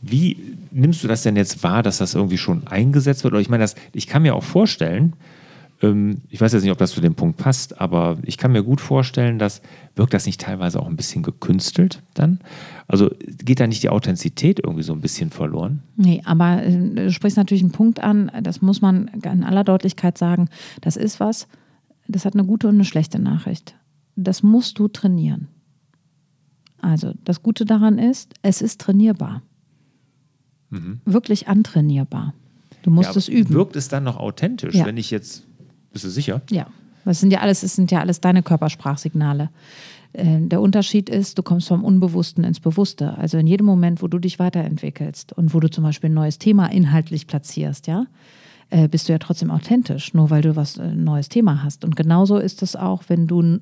Wie 0.02 0.58
nimmst 0.72 1.04
du 1.04 1.08
das 1.08 1.24
denn 1.24 1.36
jetzt 1.36 1.64
wahr, 1.64 1.82
dass 1.82 1.98
das 1.98 2.14
irgendwie 2.14 2.38
schon 2.38 2.68
eingesetzt 2.68 3.24
wird? 3.24 3.34
Oder 3.34 3.42
ich 3.42 3.50
meine, 3.50 3.64
das, 3.64 3.76
ich 3.94 4.08
kann 4.08 4.22
mir 4.22 4.36
auch 4.36 4.44
vorstellen, 4.44 5.14
ähm, 5.82 6.22
ich 6.30 6.40
weiß 6.40 6.54
jetzt 6.54 6.64
nicht, 6.64 6.72
ob 6.72 6.78
das 6.78 6.92
zu 6.92 7.02
dem 7.02 7.16
Punkt 7.16 7.38
passt, 7.38 7.80
aber 7.82 8.18
ich 8.24 8.38
kann 8.38 8.52
mir 8.52 8.64
gut 8.64 8.82
vorstellen, 8.82 9.40
dass 9.40 9.62
wirkt 9.96 10.14
das 10.14 10.26
nicht 10.26 10.42
teilweise 10.42 10.80
auch 10.80 10.88
ein 10.88 10.96
bisschen 10.96 11.24
gekünstelt 11.24 12.02
dann? 12.14 12.40
Also 12.88 13.10
geht 13.44 13.60
da 13.60 13.68
nicht 13.68 13.84
die 13.84 13.90
Authentizität 13.90 14.60
irgendwie 14.60 14.84
so 14.84 14.94
ein 14.94 15.02
bisschen 15.02 15.32
verloren? 15.32 15.82
Nee, 15.96 16.22
aber 16.26 16.64
äh, 16.64 16.78
du 16.78 17.12
sprichst 17.12 17.38
natürlich 17.38 17.64
einen 17.64 17.72
Punkt 17.72 18.02
an, 18.02 18.32
das 18.44 18.62
muss 18.62 18.82
man 18.82 19.08
in 19.08 19.44
aller 19.44 19.64
Deutlichkeit 19.64 20.18
sagen. 20.18 20.50
Das 20.82 20.98
ist 20.98 21.20
was, 21.20 21.48
das 22.08 22.26
hat 22.26 22.34
eine 22.34 22.46
gute 22.46 22.68
und 22.68 22.76
eine 22.76 22.86
schlechte 22.86 23.20
Nachricht. 23.20 23.76
Das 24.16 24.44
musst 24.44 24.80
du 24.80 24.88
trainieren. 24.88 25.48
Also 26.82 27.14
das 27.24 27.42
Gute 27.42 27.66
daran 27.66 27.98
ist, 27.98 28.34
es 28.42 28.62
ist 28.62 28.82
trainierbar. 28.82 29.42
Mhm. 30.70 31.00
Wirklich 31.06 31.48
antrainierbar. 31.48 32.34
Du 32.84 32.92
musst 32.92 33.10
Ja, 33.12 33.18
es 33.18 33.28
üben. 33.28 33.54
Wirkt 33.54 33.76
es 33.76 33.88
dann 33.88 34.04
noch 34.04 34.18
authentisch, 34.18 34.76
Ja. 34.76 34.86
wenn 34.86 34.98
ich 34.98 35.10
jetzt. 35.12 35.44
Bist 35.92 36.06
du 36.06 36.10
sicher? 36.10 36.42
Ja, 36.52 36.68
das 37.06 37.20
sind 37.20 37.32
ja 37.32 37.40
alles, 37.40 37.64
es 37.64 37.76
sind 37.76 37.92
ja 37.92 38.00
alles 38.00 38.20
deine 38.22 38.44
Körpersprachsignale. 38.44 39.50
Äh, 40.14 40.42
Der 40.48 40.62
Unterschied 40.62 41.10
ist, 41.10 41.38
du 41.38 41.44
kommst 41.44 41.68
vom 41.68 41.84
Unbewussten 41.84 42.44
ins 42.44 42.60
Bewusste. 42.60 43.18
Also 43.18 43.38
in 43.38 43.48
jedem 43.48 43.66
Moment, 43.66 44.02
wo 44.02 44.08
du 44.08 44.20
dich 44.20 44.38
weiterentwickelst 44.40 45.34
und 45.34 45.54
wo 45.54 45.60
du 45.60 45.70
zum 45.70 45.84
Beispiel 45.84 46.10
ein 46.10 46.14
neues 46.14 46.38
Thema 46.38 46.68
inhaltlich 46.68 47.28
platzierst, 47.28 47.88
ja, 47.88 48.06
äh, 48.70 48.88
bist 48.88 49.08
du 49.08 49.14
ja 49.14 49.20
trotzdem 49.20 49.52
authentisch, 49.52 50.14
nur 50.14 50.30
weil 50.30 50.42
du 50.42 50.56
was 50.56 50.78
äh, 50.78 50.84
ein 50.84 51.04
neues 51.04 51.30
Thema 51.30 51.64
hast. 51.64 51.86
Und 51.86 51.96
genauso 51.96 52.38
ist 52.38 52.64
es 52.64 52.76
auch, 52.76 53.04
wenn 53.08 53.28
du 53.28 53.60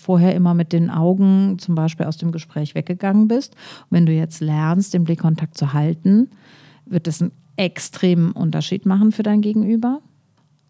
vorher 0.00 0.34
immer 0.34 0.54
mit 0.54 0.72
den 0.72 0.90
Augen 0.90 1.58
zum 1.58 1.74
Beispiel 1.74 2.06
aus 2.06 2.16
dem 2.16 2.32
Gespräch 2.32 2.74
weggegangen 2.74 3.28
bist. 3.28 3.54
Und 3.54 3.96
wenn 3.96 4.06
du 4.06 4.12
jetzt 4.12 4.40
lernst, 4.40 4.94
den 4.94 5.04
Blickkontakt 5.04 5.56
zu 5.56 5.72
halten, 5.72 6.30
wird 6.86 7.06
das 7.06 7.22
einen 7.22 7.32
extremen 7.56 8.32
Unterschied 8.32 8.86
machen 8.86 9.12
für 9.12 9.22
dein 9.22 9.42
Gegenüber. 9.42 10.00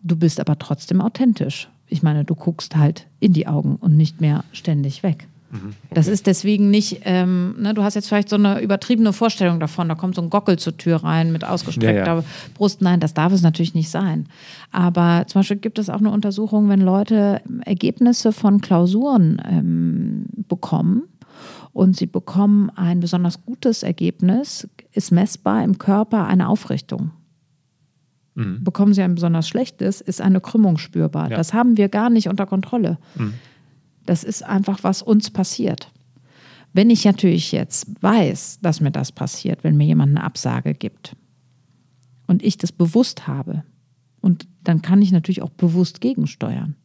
Du 0.02 0.16
bist 0.16 0.40
aber 0.40 0.58
trotzdem 0.58 1.00
authentisch. 1.00 1.70
Ich 1.86 2.02
meine, 2.02 2.24
du 2.24 2.34
guckst 2.34 2.76
halt 2.76 3.06
in 3.20 3.32
die 3.32 3.46
Augen 3.46 3.76
und 3.76 3.96
nicht 3.96 4.20
mehr 4.20 4.44
ständig 4.52 5.02
weg. 5.02 5.28
Das 5.90 6.08
ist 6.08 6.26
deswegen 6.26 6.70
nicht, 6.70 7.02
ähm, 7.04 7.54
ne, 7.58 7.74
du 7.74 7.82
hast 7.82 7.94
jetzt 7.94 8.08
vielleicht 8.08 8.30
so 8.30 8.36
eine 8.36 8.60
übertriebene 8.60 9.12
Vorstellung 9.12 9.60
davon, 9.60 9.88
da 9.88 9.94
kommt 9.94 10.14
so 10.14 10.22
ein 10.22 10.30
Gockel 10.30 10.58
zur 10.58 10.76
Tür 10.76 11.04
rein 11.04 11.30
mit 11.30 11.44
ausgestreckter 11.44 12.14
Ja, 12.14 12.20
ja. 12.20 12.24
Brust. 12.54 12.80
Nein, 12.80 13.00
das 13.00 13.12
darf 13.12 13.32
es 13.32 13.42
natürlich 13.42 13.74
nicht 13.74 13.90
sein. 13.90 14.28
Aber 14.70 15.24
zum 15.26 15.40
Beispiel 15.40 15.58
gibt 15.58 15.78
es 15.78 15.90
auch 15.90 15.98
eine 15.98 16.10
Untersuchung, 16.10 16.68
wenn 16.68 16.80
Leute 16.80 17.42
Ergebnisse 17.64 18.32
von 18.32 18.60
Klausuren 18.62 19.42
ähm, 19.46 20.24
bekommen 20.48 21.02
und 21.72 21.96
sie 21.96 22.06
bekommen 22.06 22.70
ein 22.74 23.00
besonders 23.00 23.44
gutes 23.44 23.82
Ergebnis, 23.82 24.68
ist 24.92 25.12
messbar 25.12 25.62
im 25.64 25.76
Körper 25.78 26.26
eine 26.26 26.48
Aufrichtung 26.48 27.10
bekommen 28.34 28.94
sie 28.94 29.02
ein 29.02 29.14
besonders 29.14 29.46
schlechtes, 29.46 30.00
ist 30.00 30.22
eine 30.22 30.40
Krümmung 30.40 30.78
spürbar. 30.78 31.30
Ja. 31.30 31.36
Das 31.36 31.52
haben 31.52 31.76
wir 31.76 31.90
gar 31.90 32.08
nicht 32.08 32.28
unter 32.28 32.46
Kontrolle. 32.46 32.96
Das 34.06 34.24
ist 34.24 34.42
einfach, 34.42 34.82
was 34.82 35.02
uns 35.02 35.30
passiert. 35.30 35.90
Wenn 36.72 36.90
ich 36.90 37.04
natürlich 37.04 37.52
jetzt 37.52 37.86
weiß, 38.02 38.58
dass 38.62 38.80
mir 38.80 38.90
das 38.90 39.12
passiert, 39.12 39.62
wenn 39.62 39.76
mir 39.76 39.84
jemand 39.86 40.10
eine 40.16 40.24
Absage 40.24 40.74
gibt 40.74 41.14
und 42.26 42.42
ich 42.42 42.56
das 42.56 42.72
bewusst 42.72 43.26
habe, 43.26 43.64
und 44.20 44.46
dann 44.62 44.82
kann 44.82 45.02
ich 45.02 45.10
natürlich 45.10 45.42
auch 45.42 45.50
bewusst 45.50 46.00
gegensteuern. 46.00 46.76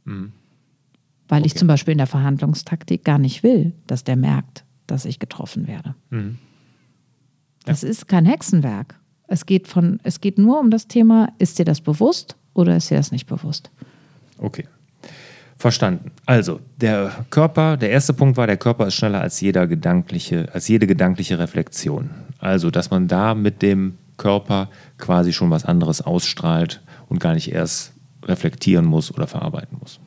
Weil 1.28 1.46
ich 1.46 1.52
Okay. 1.52 1.60
zum 1.60 1.68
Beispiel 1.68 1.92
in 1.92 2.00
der 2.00 2.08
Verhandlungstaktik 2.08 3.04
gar 3.06 3.20
nicht 3.20 3.44
will, 3.44 3.74
dass 3.86 4.04
der 4.04 4.16
merkt, 4.16 4.66
dass 4.88 5.06
ich 5.06 5.20
getroffen 5.20 5.68
werde. 5.68 5.94
Das 7.66 7.84
ist 7.84 8.08
kein 8.08 8.26
Hexenwerk. 8.26 9.00
Es 9.28 9.46
geht, 9.46 9.68
von, 9.68 10.00
es 10.04 10.20
geht 10.22 10.38
nur 10.38 10.60
um 10.60 10.72
das 10.72 10.88
Thema, 10.88 11.30
ist 11.38 11.60
dir 11.60 11.66
das 11.66 11.82
bewusst 11.82 12.38
oder 12.54 12.76
ist 12.78 12.90
dir 12.90 12.96
das 12.98 13.12
nicht 13.12 13.28
bewusst? 13.28 13.70
Okay. 14.40 14.66
Verstanden. 15.58 16.12
Also, 16.26 16.60
der 16.78 17.26
Körper, 17.32 17.78
der 17.78 17.90
erste 17.90 18.14
Punkt 18.14 18.38
war, 18.38 18.46
der 18.46 18.58
Körper 18.58 18.88
ist 18.88 18.94
schneller 18.94 19.22
als 19.22 19.42
jeder 19.42 19.66
gedankliche, 19.66 20.50
als 20.54 20.68
jede 20.68 20.86
gedankliche 20.86 21.40
Reflexion. 21.40 22.12
Also, 22.38 22.70
dass 22.70 22.92
man 22.92 23.08
da 23.08 23.34
mit 23.34 23.62
dem 23.62 23.98
Körper 24.18 24.70
quasi 24.98 25.34
schon 25.34 25.50
was 25.50 25.66
anderes 25.66 26.02
ausstrahlt 26.02 26.82
und 27.10 27.20
gar 27.20 27.34
nicht 27.34 27.52
erst 27.52 27.94
reflektieren 28.24 28.86
muss 28.86 29.14
oder 29.14 29.26
verarbeiten 29.26 29.78
muss. 29.80 30.00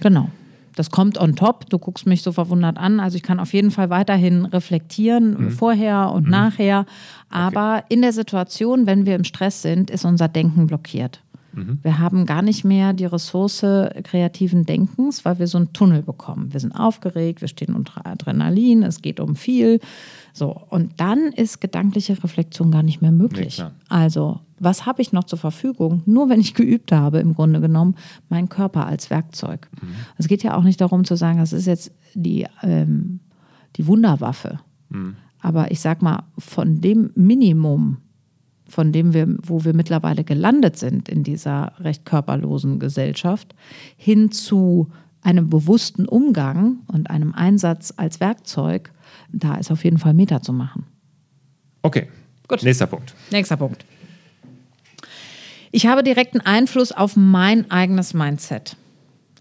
Genau. 0.00 0.28
Das 0.76 0.90
kommt 0.90 1.18
on 1.18 1.34
top. 1.36 1.68
Du 1.68 1.78
guckst 1.78 2.06
mich 2.06 2.22
so 2.22 2.32
verwundert 2.32 2.78
an. 2.78 3.00
Also 3.00 3.16
ich 3.16 3.22
kann 3.22 3.40
auf 3.40 3.52
jeden 3.52 3.70
Fall 3.70 3.90
weiterhin 3.90 4.46
reflektieren, 4.46 5.50
vorher 5.50 6.10
und 6.12 6.28
nachher. 6.28 6.86
Aber 7.28 7.84
in 7.88 8.02
der 8.02 8.12
Situation, 8.12 8.86
wenn 8.86 9.04
wir 9.04 9.16
im 9.16 9.24
Stress 9.24 9.62
sind, 9.62 9.90
ist 9.90 10.04
unser 10.04 10.28
Denken 10.28 10.66
blockiert. 10.68 11.20
Wir 11.82 11.98
haben 11.98 12.26
gar 12.26 12.42
nicht 12.42 12.64
mehr 12.64 12.92
die 12.92 13.06
Ressource 13.06 13.60
kreativen 14.04 14.64
Denkens, 14.64 15.24
weil 15.24 15.38
wir 15.38 15.46
so 15.46 15.58
einen 15.58 15.72
Tunnel 15.72 16.02
bekommen. 16.02 16.52
Wir 16.52 16.60
sind 16.60 16.72
aufgeregt, 16.72 17.40
wir 17.40 17.48
stehen 17.48 17.74
unter 17.74 18.06
Adrenalin, 18.06 18.82
es 18.82 19.02
geht 19.02 19.20
um 19.20 19.36
viel. 19.36 19.80
So, 20.32 20.50
und 20.68 21.00
dann 21.00 21.32
ist 21.32 21.60
gedankliche 21.60 22.22
Reflexion 22.22 22.70
gar 22.70 22.82
nicht 22.82 23.02
mehr 23.02 23.12
möglich. 23.12 23.58
Nee, 23.58 23.64
also, 23.88 24.40
was 24.58 24.86
habe 24.86 25.02
ich 25.02 25.12
noch 25.12 25.24
zur 25.24 25.38
Verfügung? 25.38 26.02
Nur 26.06 26.28
wenn 26.28 26.40
ich 26.40 26.54
geübt 26.54 26.92
habe, 26.92 27.18
im 27.18 27.34
Grunde 27.34 27.60
genommen, 27.60 27.96
mein 28.28 28.48
Körper 28.48 28.86
als 28.86 29.10
Werkzeug. 29.10 29.68
Es 30.18 30.28
geht 30.28 30.42
ja 30.42 30.56
auch 30.56 30.62
nicht 30.62 30.80
darum 30.80 31.04
zu 31.04 31.16
sagen, 31.16 31.38
das 31.38 31.52
ist 31.52 31.66
jetzt 31.66 31.92
die, 32.14 32.46
ähm, 32.62 33.20
die 33.76 33.86
Wunderwaffe. 33.86 34.60
Aber 35.40 35.70
ich 35.70 35.80
sag 35.80 36.02
mal, 36.02 36.24
von 36.38 36.80
dem 36.80 37.10
Minimum, 37.14 37.98
von 38.70 38.92
dem 38.92 39.12
wir, 39.12 39.26
wo 39.42 39.64
wir 39.64 39.74
mittlerweile 39.74 40.24
gelandet 40.24 40.78
sind 40.78 41.08
in 41.08 41.22
dieser 41.24 41.72
recht 41.80 42.04
körperlosen 42.04 42.78
Gesellschaft, 42.78 43.54
hin 43.96 44.30
zu 44.30 44.90
einem 45.22 45.50
bewussten 45.50 46.06
Umgang 46.06 46.78
und 46.86 47.10
einem 47.10 47.34
Einsatz 47.34 47.92
als 47.96 48.20
Werkzeug, 48.20 48.90
da 49.32 49.56
ist 49.56 49.70
auf 49.70 49.84
jeden 49.84 49.98
Fall 49.98 50.14
Meter 50.14 50.40
zu 50.40 50.52
machen. 50.52 50.86
Okay. 51.82 52.08
Gut. 52.48 52.62
Nächster 52.62 52.86
Punkt. 52.86 53.14
Nächster 53.30 53.56
Punkt. 53.56 53.84
Ich 55.72 55.86
habe 55.86 56.02
direkten 56.02 56.40
Einfluss 56.40 56.90
auf 56.90 57.16
mein 57.16 57.70
eigenes 57.70 58.12
Mindset. 58.12 58.76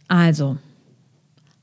Also, 0.08 0.58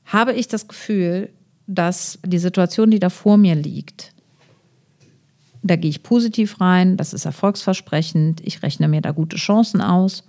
habe 0.05 0.33
ich 0.33 0.47
das 0.47 0.67
Gefühl, 0.67 1.29
dass 1.67 2.19
die 2.25 2.39
Situation, 2.39 2.91
die 2.91 2.99
da 2.99 3.09
vor 3.09 3.37
mir 3.37 3.55
liegt, 3.55 4.13
da 5.63 5.75
gehe 5.75 5.89
ich 5.89 6.03
positiv 6.03 6.61
rein, 6.61 6.97
das 6.97 7.13
ist 7.13 7.25
erfolgsversprechend, 7.25 8.41
ich 8.45 8.63
rechne 8.63 8.87
mir 8.87 9.01
da 9.01 9.11
gute 9.11 9.37
Chancen 9.37 9.81
aus. 9.81 10.23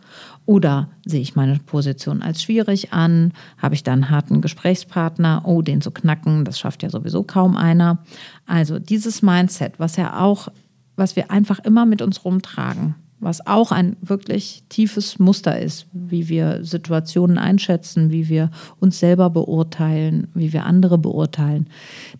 Oder 0.46 0.88
sehe 1.04 1.20
ich 1.20 1.36
meine 1.36 1.58
Position 1.58 2.22
als 2.22 2.42
schwierig 2.42 2.92
an, 2.92 3.32
habe 3.58 3.74
ich 3.74 3.82
da 3.82 3.92
einen 3.92 4.10
harten 4.10 4.40
Gesprächspartner, 4.40 5.42
oh, 5.44 5.62
den 5.62 5.80
zu 5.80 5.90
knacken, 5.90 6.44
das 6.44 6.58
schafft 6.58 6.82
ja 6.82 6.90
sowieso 6.90 7.22
kaum 7.22 7.56
einer. 7.56 7.98
Also 8.46 8.78
dieses 8.78 9.22
Mindset, 9.22 9.78
was 9.78 9.96
ja 9.96 10.20
auch, 10.20 10.48
was 10.96 11.16
wir 11.16 11.30
einfach 11.30 11.58
immer 11.60 11.84
mit 11.84 12.02
uns 12.02 12.24
rumtragen, 12.24 12.94
was 13.20 13.46
auch 13.46 13.72
ein 13.72 13.96
wirklich 14.00 14.62
tiefes 14.68 15.18
Muster 15.18 15.58
ist, 15.58 15.86
wie 15.92 16.28
wir 16.28 16.64
Situationen 16.64 17.36
einschätzen, 17.36 18.10
wie 18.10 18.28
wir 18.28 18.50
uns 18.80 18.98
selber 19.00 19.28
beurteilen, 19.30 20.28
wie 20.34 20.52
wir 20.52 20.64
andere 20.64 20.98
beurteilen. 20.98 21.68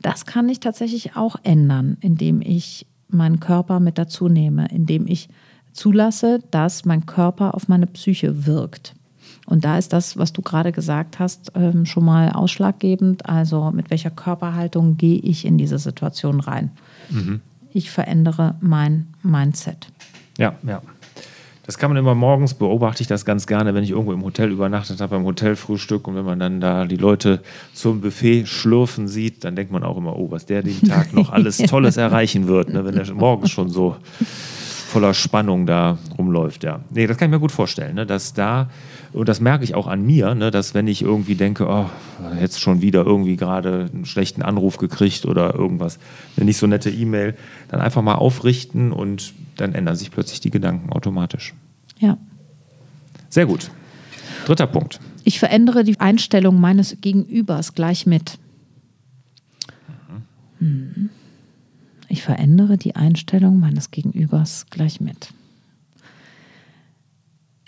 Das 0.03 0.27
kann 0.27 0.49
ich 0.49 0.61
tatsächlich 0.61 1.16
auch 1.16 1.37
ändern, 1.44 1.97
indem 2.01 2.42
ich 2.42 2.87
meinen 3.09 3.40
Körper 3.40 3.81
mit 3.81 3.99
dazu 3.99 4.29
nehme, 4.29 4.68
indem 4.68 5.07
ich 5.07 5.29
zulasse, 5.73 6.40
dass 6.51 6.85
mein 6.85 7.07
Körper 7.07 7.55
auf 7.55 7.68
meine 7.68 7.87
Psyche 7.87 8.47
wirkt. 8.47 8.94
Und 9.47 9.64
da 9.64 9.79
ist 9.79 9.92
das, 9.92 10.18
was 10.18 10.33
du 10.33 10.42
gerade 10.42 10.73
gesagt 10.73 11.18
hast, 11.18 11.53
ähm, 11.55 11.87
schon 11.87 12.05
mal 12.05 12.33
ausschlaggebend. 12.33 13.27
Also 13.29 13.71
mit 13.71 13.90
welcher 13.90 14.11
Körperhaltung 14.11 14.99
gehe 14.99 15.18
ich 15.18 15.47
in 15.47 15.57
diese 15.57 15.79
Situation 15.79 16.40
rein? 16.40 16.71
Ich 17.73 17.90
verändere 17.90 18.57
mein 18.61 19.07
Mindset. 19.23 19.88
Ja, 20.37 20.55
ja. 20.66 20.83
Das 21.69 21.77
kann 21.77 21.91
man 21.91 21.99
immer 21.99 22.15
morgens, 22.15 22.55
beobachte 22.55 23.03
ich 23.03 23.09
das 23.09 23.27
ganz 23.27 23.47
gerne, 23.47 23.75
wenn 23.75 23.85
ich 23.85 23.91
irgendwo 23.91 24.15
im 24.15 24.25
Hotel 24.25 24.51
übernachtet 24.51 25.03
habe, 25.03 25.17
beim 25.17 25.27
Hotelfrühstück 25.27 26.09
und 26.09 26.15
wenn 26.15 26.25
man 26.25 26.39
dann 26.39 26.63
da 26.63 26.87
die 26.87 26.97
Leute 26.97 27.43
zum 27.75 28.01
Buffet 28.01 28.47
schlürfen 28.47 29.07
sieht, 29.07 29.45
dann 29.45 29.55
denkt 29.55 29.71
man 29.71 29.83
auch 29.83 29.99
immer, 29.99 30.17
oh, 30.17 30.31
was 30.31 30.47
der 30.47 30.63
den 30.63 30.81
Tag 30.89 31.13
noch 31.13 31.31
alles 31.31 31.59
Tolles 31.69 31.99
erreichen 31.99 32.47
wird, 32.47 32.73
ne, 32.73 32.87
wenn 32.87 32.97
er 32.97 33.13
morgens 33.13 33.51
schon 33.51 33.69
so 33.69 33.97
voller 34.89 35.13
Spannung 35.13 35.67
da 35.67 35.99
rumläuft, 36.17 36.65
ja. 36.65 36.81
Nee, 36.89 37.07
das 37.07 37.19
kann 37.19 37.29
ich 37.29 37.33
mir 37.33 37.39
gut 37.39 37.53
vorstellen, 37.53 37.97
ne, 37.97 38.07
dass 38.07 38.33
da, 38.33 38.71
und 39.12 39.29
das 39.29 39.40
merke 39.40 39.64
ich 39.64 39.75
auch 39.75 39.87
an 39.87 40.05
mir, 40.05 40.35
ne, 40.35 40.51
dass 40.51 40.75
wenn 40.75 40.87
ich 40.87 41.03
irgendwie 41.03 41.35
denke, 41.35 41.66
oh, 41.68 41.87
jetzt 42.40 42.61
schon 42.61 42.83
wieder 42.83 43.05
irgendwie 43.05 43.37
gerade 43.37 43.88
einen 43.92 44.05
schlechten 44.05 44.42
Anruf 44.42 44.77
gekriegt 44.77 45.25
oder 45.25 45.55
irgendwas, 45.55 45.99
eine 46.37 46.47
nicht 46.47 46.59
so 46.59 46.66
nette 46.66 46.90
E-Mail, 46.90 47.35
dann 47.68 47.81
einfach 47.81 48.03
mal 48.03 48.16
aufrichten 48.16 48.92
und 48.92 49.33
dann 49.57 49.75
ändern 49.75 49.97
sich 49.97 50.11
plötzlich 50.11 50.40
die 50.40 50.51
Gedanken 50.51 50.92
automatisch. 50.92 51.55
Ja. 51.99 52.18
Sehr 53.29 53.47
gut. 53.47 53.71
Dritter 54.47 54.66
Punkt. 54.66 55.01
Ich 55.25 55.38
verändere 55.38 55.85
die 55.85 56.01
Einstellung 56.01 56.61
meines 56.61 57.01
Gegenübers 57.01 57.75
gleich 57.75 58.07
mit. 58.07 58.38
Hm. 60.59 61.11
Ich 62.09 62.23
verändere 62.23 62.79
die 62.79 62.97
Einstellung 62.97 63.61
meines 63.61 63.90
Gegenübers 63.90 64.66
gleich 64.71 65.01
mit. 65.01 65.29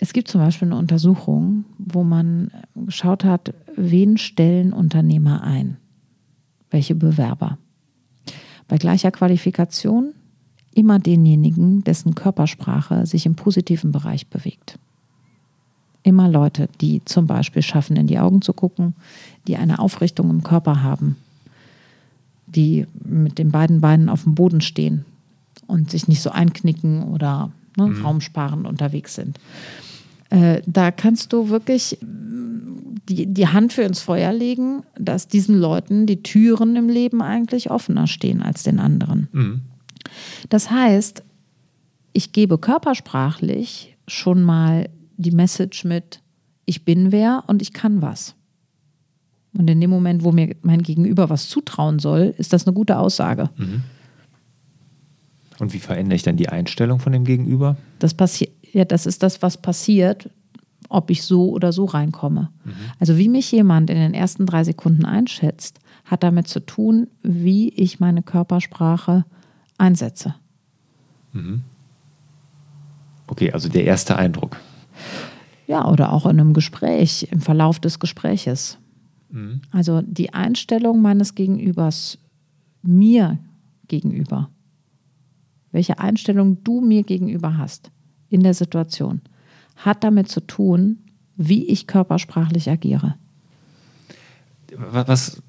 Es 0.02 0.14
gibt 0.14 0.28
zum 0.28 0.40
Beispiel 0.40 0.68
eine 0.68 0.78
Untersuchung, 0.78 1.66
wo 1.78 2.02
man 2.04 2.50
geschaut 2.74 3.22
hat, 3.22 3.52
wen 3.76 4.16
stellen 4.16 4.72
Unternehmer 4.72 5.42
ein? 5.42 5.76
Welche 6.70 6.94
Bewerber? 6.94 7.58
Bei 8.66 8.78
gleicher 8.78 9.10
Qualifikation 9.10 10.14
immer 10.74 10.98
denjenigen, 11.00 11.84
dessen 11.84 12.14
Körpersprache 12.14 13.04
sich 13.04 13.26
im 13.26 13.34
positiven 13.34 13.92
Bereich 13.92 14.28
bewegt. 14.28 14.78
Immer 16.02 16.30
Leute, 16.30 16.70
die 16.80 17.04
zum 17.04 17.26
Beispiel 17.26 17.60
schaffen, 17.60 17.96
in 17.96 18.06
die 18.06 18.18
Augen 18.18 18.40
zu 18.40 18.54
gucken, 18.54 18.94
die 19.46 19.58
eine 19.58 19.80
Aufrichtung 19.80 20.30
im 20.30 20.42
Körper 20.42 20.82
haben, 20.82 21.16
die 22.46 22.86
mit 23.04 23.36
den 23.36 23.50
beiden 23.50 23.82
Beinen 23.82 24.08
auf 24.08 24.22
dem 24.22 24.34
Boden 24.34 24.62
stehen 24.62 25.04
und 25.66 25.90
sich 25.90 26.08
nicht 26.08 26.22
so 26.22 26.30
einknicken 26.30 27.02
oder 27.02 27.52
ne, 27.88 28.00
raumsparend 28.02 28.66
unterwegs 28.66 29.14
sind. 29.14 29.38
Äh, 30.30 30.62
da 30.66 30.90
kannst 30.90 31.32
du 31.32 31.48
wirklich 31.48 31.98
die, 32.00 33.26
die 33.26 33.48
Hand 33.48 33.72
für 33.72 33.82
ins 33.82 34.00
Feuer 34.00 34.32
legen, 34.32 34.84
dass 34.98 35.28
diesen 35.28 35.58
Leuten 35.58 36.06
die 36.06 36.22
Türen 36.22 36.76
im 36.76 36.88
Leben 36.88 37.22
eigentlich 37.22 37.70
offener 37.70 38.06
stehen 38.06 38.42
als 38.42 38.62
den 38.62 38.78
anderen. 38.78 39.28
Das 40.48 40.70
heißt, 40.70 41.22
ich 42.12 42.32
gebe 42.32 42.58
körpersprachlich 42.58 43.96
schon 44.06 44.42
mal 44.42 44.88
die 45.16 45.30
Message 45.30 45.84
mit, 45.84 46.20
ich 46.64 46.84
bin 46.84 47.12
wer 47.12 47.44
und 47.46 47.62
ich 47.62 47.72
kann 47.72 48.02
was. 48.02 48.34
Und 49.56 49.68
in 49.68 49.80
dem 49.80 49.90
Moment, 49.90 50.22
wo 50.22 50.30
mir 50.30 50.54
mein 50.62 50.82
Gegenüber 50.82 51.28
was 51.28 51.48
zutrauen 51.48 51.98
soll, 51.98 52.34
ist 52.38 52.52
das 52.52 52.66
eine 52.66 52.74
gute 52.74 52.98
Aussage. 52.98 53.50
Und 55.60 55.72
wie 55.72 55.78
verändere 55.78 56.16
ich 56.16 56.22
dann 56.22 56.36
die 56.36 56.48
Einstellung 56.48 56.98
von 56.98 57.12
dem 57.12 57.24
Gegenüber? 57.24 57.76
Das 57.98 58.14
passiert, 58.14 58.52
ja, 58.72 58.84
das 58.84 59.06
ist 59.06 59.22
das, 59.22 59.42
was 59.42 59.60
passiert, 59.60 60.30
ob 60.88 61.10
ich 61.10 61.22
so 61.22 61.50
oder 61.50 61.72
so 61.72 61.84
reinkomme. 61.84 62.50
Also 62.98 63.16
wie 63.16 63.28
mich 63.28 63.52
jemand 63.52 63.90
in 63.90 63.96
den 63.96 64.14
ersten 64.14 64.46
drei 64.46 64.64
Sekunden 64.64 65.04
einschätzt, 65.04 65.78
hat 66.04 66.22
damit 66.22 66.48
zu 66.48 66.60
tun, 66.60 67.06
wie 67.22 67.68
ich 67.68 68.00
meine 68.00 68.22
Körpersprache 68.22 69.24
einsetze. 69.78 70.34
Okay, 73.28 73.52
also 73.52 73.68
der 73.68 73.84
erste 73.84 74.16
Eindruck. 74.16 74.56
Ja, 75.68 75.88
oder 75.88 76.12
auch 76.12 76.24
in 76.24 76.40
einem 76.40 76.54
Gespräch, 76.54 77.28
im 77.30 77.40
Verlauf 77.40 77.78
des 77.78 78.00
Gespräches. 78.00 78.78
Also 79.70 80.02
die 80.02 80.34
Einstellung 80.34 81.00
meines 81.02 81.36
Gegenübers 81.36 82.18
mir 82.82 83.38
gegenüber. 83.86 84.48
Welche 85.72 85.98
Einstellung 85.98 86.62
du 86.64 86.80
mir 86.80 87.02
gegenüber 87.02 87.56
hast 87.58 87.90
in 88.28 88.42
der 88.42 88.54
Situation, 88.54 89.20
hat 89.76 90.02
damit 90.04 90.28
zu 90.28 90.40
tun, 90.40 90.98
wie 91.36 91.66
ich 91.66 91.86
körpersprachlich 91.86 92.68
agiere. 92.70 93.14
Wa- 94.76 95.04
Was, 95.06 95.42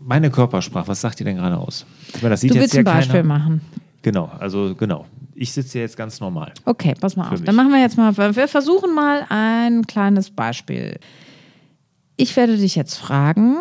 meine 0.00 0.30
Körpersprache, 0.30 0.88
was 0.88 1.00
sagt 1.00 1.20
ihr 1.20 1.24
denn 1.24 1.36
gerade 1.36 1.58
aus? 1.58 1.84
Ich 2.14 2.22
meine, 2.22 2.30
das 2.34 2.40
sieht 2.40 2.50
Du 2.50 2.54
jetzt 2.54 2.62
willst 2.62 2.74
ja 2.74 2.80
ein 2.80 2.84
Beispiel 2.84 3.12
keiner. 3.22 3.24
machen. 3.38 3.60
Genau, 4.02 4.30
also 4.38 4.74
genau. 4.74 5.06
Ich 5.34 5.52
sitze 5.52 5.78
jetzt 5.80 5.96
ganz 5.96 6.20
normal. 6.20 6.52
Okay, 6.64 6.94
pass 7.00 7.16
mal 7.16 7.24
auf. 7.26 7.32
mich. 7.32 7.42
Dann 7.44 7.56
machen 7.56 7.70
wir 7.72 7.80
jetzt 7.80 7.96
mal, 7.96 8.16
wir 8.16 8.48
versuchen 8.48 8.94
mal 8.94 9.24
ein 9.30 9.86
kleines 9.86 10.30
Beispiel. 10.30 10.98
Ich 12.16 12.36
werde 12.36 12.56
dich 12.56 12.76
jetzt 12.76 12.94
fragen, 12.96 13.56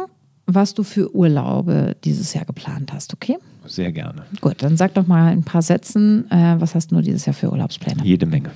was 0.46 0.74
du 0.74 0.84
für 0.84 1.16
Urlaube 1.16 1.96
dieses 2.04 2.34
Jahr 2.34 2.46
geplant 2.46 2.92
hast, 2.94 3.14
okay? 3.14 3.38
Sehr 3.66 3.92
gerne. 3.92 4.24
Gut, 4.42 4.62
dann 4.62 4.76
sag 4.76 4.94
doch 4.94 5.08
mal 5.08 5.32
in 5.32 5.40
ein 5.40 5.44
paar 5.44 5.62
Sätzen, 5.62 6.30
äh, 6.30 6.56
was 6.60 6.76
hast 6.76 6.92
du 6.92 7.02
dieses 7.02 7.26
Jahr 7.26 7.34
für 7.34 7.50
Urlaubspläne? 7.52 8.04
Jede 8.04 8.26
Menge. 8.26 8.52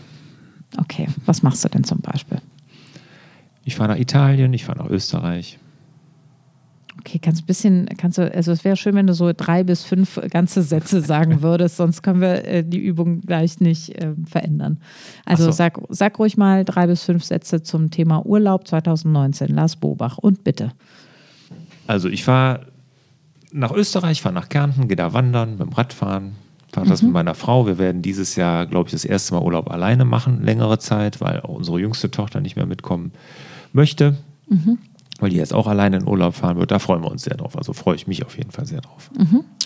Okay, 0.78 1.08
was 1.26 1.44
machst 1.44 1.64
du 1.64 1.70
denn 1.70 1.84
zum 1.84 2.00
Beispiel? 2.00 2.40
Ich 3.64 3.76
fahre 3.76 3.92
nach 3.92 4.00
Italien, 4.00 4.54
ich 4.54 4.66
fahre 4.66 4.80
nach 4.80 4.90
Österreich. 4.90 5.60
Okay, 7.00 7.20
kannst 7.20 7.42
du 7.42 7.44
ein 7.44 7.48
bisschen, 7.48 7.86
kannst 7.98 8.18
du, 8.18 8.34
also 8.34 8.52
es 8.52 8.66
wäre 8.66 8.76
schön, 8.76 8.96
wenn 8.96 9.08
du 9.08 9.14
so 9.14 9.32
drei 9.32 9.64
bis 9.64 9.84
fünf 9.84 10.20
ganze 10.30 10.64
Sätze 10.64 11.00
sagen 11.02 11.42
würdest, 11.42 11.78
sonst 11.78 12.02
können 12.02 12.20
wir 12.20 12.44
äh, 12.46 12.64
die 12.64 12.80
Übung 12.80 13.22
gleich 13.22 13.62
nicht 13.62 13.96
äh, 14.02 14.14
verändern. 14.26 14.80
Also 15.26 15.46
so. 15.46 15.52
sag, 15.52 15.80
sag 15.90 16.20
ruhig 16.20 16.36
mal 16.38 16.66
drei 16.66 16.88
bis 16.88 17.04
fünf 17.04 17.24
Sätze 17.24 17.62
zum 17.62 17.92
Thema 17.92 18.26
Urlaub 18.26 18.68
2019, 18.68 19.50
Lars 19.50 19.78
Bobach 19.78 20.18
und 20.18 20.44
bitte. 20.44 20.72
Also 21.88 22.10
ich 22.10 22.24
fahre 22.24 22.68
nach 23.52 23.72
Österreich, 23.72 24.22
fahre 24.22 24.36
nach 24.36 24.50
Kärnten, 24.50 24.88
gehe 24.88 24.98
da 24.98 25.14
wandern, 25.14 25.52
mit 25.52 25.62
dem 25.62 25.74
Radfahren, 25.74 26.34
fahre 26.72 26.88
das 26.88 27.02
mit 27.02 27.12
meiner 27.12 27.34
Frau. 27.34 27.66
Wir 27.66 27.78
werden 27.78 28.02
dieses 28.02 28.36
Jahr, 28.36 28.66
glaube 28.66 28.88
ich, 28.90 28.92
das 28.92 29.06
erste 29.06 29.34
Mal 29.34 29.42
Urlaub 29.42 29.72
alleine 29.72 30.06
machen, 30.06 30.44
längere 30.44 30.80
Zeit, 30.80 31.22
weil 31.22 31.42
auch 31.42 31.56
unsere 31.56 31.80
jüngste 31.80 32.12
Tochter 32.12 32.42
nicht 32.42 32.56
mehr 32.56 32.66
mitkommen 32.66 33.14
möchte, 33.74 34.18
weil 35.20 35.30
die 35.30 35.38
jetzt 35.38 35.54
auch 35.54 35.68
alleine 35.68 35.98
in 35.98 36.08
Urlaub 36.08 36.36
fahren 36.36 36.58
wird. 36.58 36.72
Da 36.72 36.80
freuen 36.80 37.02
wir 37.02 37.10
uns 37.10 37.24
sehr 37.24 37.38
drauf. 37.38 37.58
Also 37.58 37.74
freue 37.74 37.96
ich 37.96 38.06
mich 38.08 38.26
auf 38.26 38.38
jeden 38.38 38.52
Fall 38.52 38.66
sehr 38.66 38.82
drauf. 38.82 39.10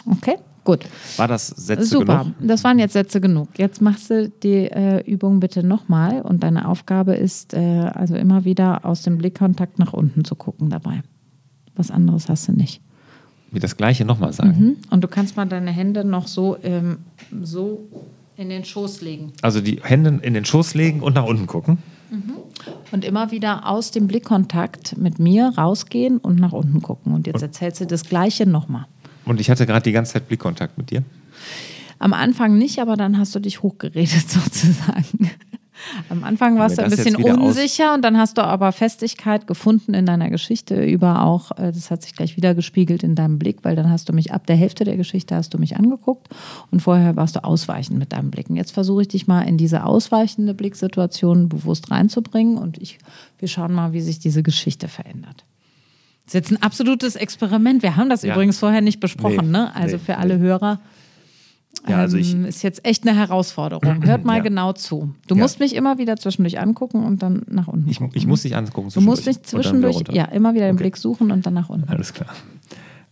Okay, 0.05 0.37
gut. 0.63 0.85
War 1.17 1.27
das 1.27 1.47
Sätze 1.47 1.85
Super, 1.85 2.19
genug? 2.19 2.35
das 2.39 2.63
waren 2.63 2.79
jetzt 2.79 2.93
Sätze 2.93 3.19
genug. 3.21 3.49
Jetzt 3.57 3.81
machst 3.81 4.09
du 4.09 4.29
die 4.29 4.69
äh, 4.71 5.01
Übung 5.09 5.39
bitte 5.39 5.63
nochmal 5.63 6.21
und 6.21 6.43
deine 6.43 6.67
Aufgabe 6.67 7.15
ist, 7.15 7.53
äh, 7.53 7.59
also 7.59 8.15
immer 8.15 8.45
wieder 8.45 8.85
aus 8.85 9.03
dem 9.03 9.17
Blickkontakt 9.17 9.79
nach 9.79 9.93
unten 9.93 10.23
zu 10.23 10.35
gucken 10.35 10.69
dabei. 10.69 11.03
Was 11.75 11.91
anderes 11.91 12.29
hast 12.29 12.47
du 12.47 12.53
nicht. 12.53 12.81
Mir 13.51 13.59
das 13.59 13.77
Gleiche 13.77 14.05
nochmal 14.05 14.33
sagen. 14.33 14.55
Mhm. 14.57 14.77
Und 14.89 15.03
du 15.03 15.07
kannst 15.07 15.35
mal 15.35 15.45
deine 15.45 15.71
Hände 15.71 16.05
noch 16.05 16.27
so, 16.27 16.57
ähm, 16.63 16.99
so 17.41 17.87
in 18.37 18.49
den 18.49 18.63
Schoß 18.63 19.01
legen. 19.01 19.33
Also 19.41 19.61
die 19.61 19.81
Hände 19.83 20.19
in 20.21 20.33
den 20.33 20.45
Schoß 20.45 20.73
legen 20.73 21.01
und 21.01 21.15
nach 21.15 21.25
unten 21.25 21.47
gucken. 21.47 21.77
Und 22.91 23.05
immer 23.05 23.31
wieder 23.31 23.67
aus 23.67 23.91
dem 23.91 24.07
Blickkontakt 24.07 24.97
mit 24.97 25.17
mir 25.17 25.53
rausgehen 25.57 26.17
und 26.17 26.39
nach 26.39 26.51
unten 26.51 26.81
gucken. 26.81 27.13
Und 27.13 27.25
jetzt 27.25 27.41
erzählst 27.41 27.79
du 27.79 27.85
das 27.85 28.03
Gleiche 28.03 28.45
nochmal. 28.45 28.85
Und 29.25 29.39
ich 29.39 29.49
hatte 29.49 29.65
gerade 29.65 29.83
die 29.83 29.93
ganze 29.93 30.13
Zeit 30.13 30.27
Blickkontakt 30.27 30.77
mit 30.77 30.91
dir. 30.91 31.03
Am 31.99 32.13
Anfang 32.13 32.57
nicht, 32.57 32.79
aber 32.79 32.97
dann 32.97 33.17
hast 33.17 33.33
du 33.33 33.39
dich 33.39 33.61
hochgeredet 33.61 34.11
sozusagen. 34.29 35.31
Am 36.09 36.23
Anfang 36.23 36.57
warst 36.57 36.77
du 36.77 36.83
ein 36.83 36.89
bisschen 36.89 37.15
unsicher 37.15 37.93
und 37.93 38.01
dann 38.03 38.17
hast 38.17 38.37
du 38.37 38.43
aber 38.43 38.71
Festigkeit 38.71 39.47
gefunden 39.47 39.93
in 39.93 40.05
deiner 40.05 40.29
Geschichte 40.29 40.83
über 40.85 41.23
auch, 41.23 41.51
äh, 41.57 41.71
das 41.71 41.91
hat 41.91 42.03
sich 42.03 42.15
gleich 42.15 42.37
wieder 42.37 42.55
gespiegelt 42.55 43.03
in 43.03 43.15
deinem 43.15 43.39
Blick, 43.39 43.59
weil 43.63 43.75
dann 43.75 43.89
hast 43.89 44.09
du 44.09 44.13
mich 44.13 44.33
ab 44.33 44.45
der 44.47 44.55
Hälfte 44.55 44.83
der 44.83 44.97
Geschichte 44.97 45.35
hast 45.35 45.53
du 45.53 45.57
mich 45.57 45.77
angeguckt 45.77 46.27
und 46.71 46.81
vorher 46.81 47.15
warst 47.15 47.35
du 47.35 47.43
ausweichend 47.43 47.97
mit 47.99 48.13
deinem 48.13 48.31
Blicken. 48.31 48.55
Jetzt 48.55 48.71
versuche 48.71 49.01
ich 49.03 49.07
dich 49.07 49.27
mal 49.27 49.41
in 49.41 49.57
diese 49.57 49.85
ausweichende 49.85 50.53
Blicksituation 50.53 51.49
bewusst 51.49 51.91
reinzubringen 51.91 52.57
und 52.57 52.77
ich, 52.77 52.99
wir 53.39 53.47
schauen 53.47 53.73
mal, 53.73 53.93
wie 53.93 54.01
sich 54.01 54.19
diese 54.19 54.43
Geschichte 54.43 54.87
verändert. 54.87 55.45
Das 56.25 56.35
ist 56.35 56.49
jetzt 56.49 56.51
ein 56.51 56.61
absolutes 56.63 57.15
Experiment. 57.15 57.83
Wir 57.83 57.97
haben 57.97 58.09
das 58.09 58.21
Ja. 58.21 58.33
übrigens 58.33 58.59
vorher 58.59 58.81
nicht 58.81 58.99
besprochen, 58.99 59.47
Nee, 59.47 59.57
ne? 59.57 59.75
Also 59.75 59.97
nee, 59.97 60.01
für 60.05 60.17
alle 60.17 60.37
Hörer. 60.37 60.79
Ja, 61.87 61.97
also 61.97 62.17
ich, 62.17 62.33
Ähm, 62.33 62.45
ist 62.45 62.61
jetzt 62.63 62.85
echt 62.85 63.07
eine 63.07 63.17
Herausforderung. 63.17 64.03
Hört 64.05 64.23
mal 64.25 64.37
Ja. 64.37 64.43
genau 64.43 64.73
zu. 64.73 65.13
Du 65.27 65.35
Ja. 65.35 65.41
musst 65.41 65.59
mich 65.59 65.75
immer 65.75 65.97
wieder 65.97 66.15
zwischendurch 66.17 66.59
angucken 66.59 67.03
und 67.03 67.23
dann 67.23 67.43
nach 67.49 67.67
unten. 67.67 67.89
ich, 67.89 67.99
ich 68.13 68.27
muss 68.27 68.43
dich 68.43 68.55
angucken. 68.55 68.89
du 68.93 69.01
musst 69.01 69.25
dich 69.25 69.41
zwischendurch 69.43 70.03
ja, 70.11 70.25
immer 70.25 70.53
wieder 70.53 70.67
den 70.67 70.75
Okay. 70.75 70.83
Blick 70.83 70.97
suchen 70.97 71.31
und 71.31 71.45
dann 71.45 71.53
nach 71.55 71.69
unten. 71.69 71.89
Alles 71.89 72.13
klar. 72.13 72.29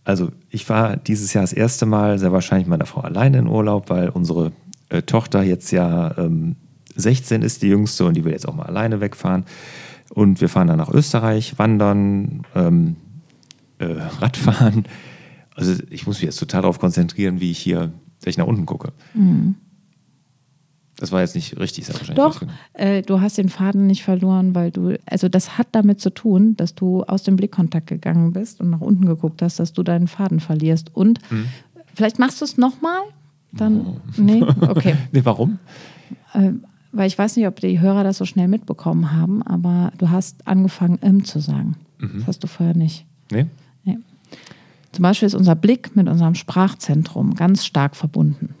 Also 0.04 0.30
ich 0.48 0.68
war 0.68 0.96
dieses 0.96 1.32
Jahr 1.34 1.42
das 1.42 1.52
erste 1.52 1.84
Mal 1.86 2.18
sehr 2.18 2.32
wahrscheinlich 2.32 2.66
meiner 2.68 2.86
Frau 2.86 3.00
alleine 3.02 3.38
in 3.38 3.46
Urlaub, 3.46 3.90
weil 3.90 4.08
unsere 4.08 4.52
äh, 4.88 5.02
Tochter 5.02 5.42
jetzt 5.42 5.70
ja 5.72 6.16
ähm, 6.16 6.56
16 6.96 7.42
ist, 7.42 7.62
die 7.62 7.68
jüngste, 7.68 8.04
und 8.06 8.16
die 8.16 8.24
will 8.24 8.32
jetzt 8.32 8.48
auch 8.48 8.54
mal 8.54 8.66
alleine 8.66 9.00
wegfahren. 9.00 9.44
Und 10.12 10.40
wir 10.40 10.48
fahren 10.48 10.66
dann 10.68 10.78
nach 10.78 10.88
Österreich, 10.90 11.58
wandern, 11.58 12.42
ähm, 12.54 12.96
äh, 13.78 13.84
Radfahren. 14.20 14.84
Also 15.54 15.74
ich 15.90 16.06
muss 16.06 16.16
mich 16.16 16.24
jetzt 16.24 16.38
total 16.38 16.62
darauf 16.62 16.78
konzentrieren, 16.78 17.40
wie 17.40 17.50
ich 17.50 17.58
hier, 17.58 17.92
dass 18.20 18.30
ich 18.30 18.38
nach 18.38 18.46
unten 18.46 18.66
gucke. 18.66 18.92
Das 20.96 21.12
war 21.12 21.20
jetzt 21.20 21.34
nicht 21.34 21.58
richtig, 21.58 21.86
sehr 21.86 21.94
wahrscheinlich. 21.94 22.16
Doch, 22.16 22.40
Genau. 22.40 22.52
äh, 22.74 23.00
du 23.02 23.20
hast 23.22 23.38
den 23.38 23.48
Faden 23.48 23.86
nicht 23.86 24.02
verloren, 24.04 24.54
weil 24.54 24.70
du, 24.70 24.98
also 25.06 25.28
das 25.30 25.56
hat 25.56 25.68
damit 25.72 25.98
zu 26.00 26.10
tun, 26.10 26.56
dass 26.56 26.74
du 26.74 27.02
aus 27.04 27.22
dem 27.22 27.36
Blickkontakt 27.36 27.86
gegangen 27.86 28.32
bist 28.32 28.60
und 28.60 28.68
nach 28.70 28.82
unten 28.82 29.06
geguckt 29.06 29.40
hast, 29.40 29.58
dass 29.58 29.72
du 29.72 29.82
deinen 29.82 30.08
Faden 30.08 30.40
verlierst. 30.40 30.94
Und 30.94 31.20
Mhm. 31.30 31.46
vielleicht 31.94 32.18
machst 32.18 32.40
du 32.42 32.44
es 32.44 32.58
nochmal? 32.58 33.00
Dann, 33.52 33.86
Oh. 33.86 33.96
nee, 34.18 34.42
okay. 34.42 34.94
Nee, 35.12 35.24
warum? 35.24 35.58
Äh, 36.34 36.52
weil 36.92 37.06
ich 37.06 37.16
weiß 37.16 37.36
nicht, 37.36 37.46
ob 37.46 37.58
die 37.60 37.80
Hörer 37.80 38.04
das 38.04 38.18
so 38.18 38.24
schnell 38.26 38.48
mitbekommen 38.48 39.12
haben, 39.12 39.42
aber 39.42 39.92
du 39.96 40.10
hast 40.10 40.46
angefangen, 40.46 40.98
im 41.00 41.24
zu 41.24 41.38
sagen. 41.40 41.76
Mhm. 41.98 42.18
Das 42.18 42.26
hast 42.26 42.44
du 42.44 42.46
vorher 42.46 42.76
nicht. 42.76 43.06
Nee? 43.32 43.46
Zum 44.92 45.02
Beispiel 45.02 45.26
ist 45.26 45.34
unser 45.34 45.54
Blick 45.54 45.94
mit 45.96 46.08
unserem 46.08 46.34
Sprachzentrum 46.34 47.34
ganz 47.34 47.64
stark 47.64 47.96
verbunden. 47.96 48.54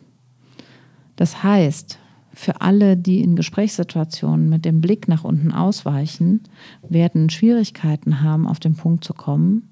Das 1.16 1.42
heißt, 1.42 1.98
für 2.32 2.60
alle, 2.60 2.96
die 2.96 3.20
in 3.20 3.36
Gesprächssituationen 3.36 4.48
mit 4.48 4.64
dem 4.64 4.80
Blick 4.80 5.08
nach 5.08 5.24
unten 5.24 5.52
ausweichen, 5.52 6.40
werden 6.88 7.28
Schwierigkeiten 7.28 8.22
haben, 8.22 8.46
auf 8.46 8.60
den 8.60 8.76
Punkt 8.76 9.04
zu 9.04 9.12
kommen. 9.12 9.68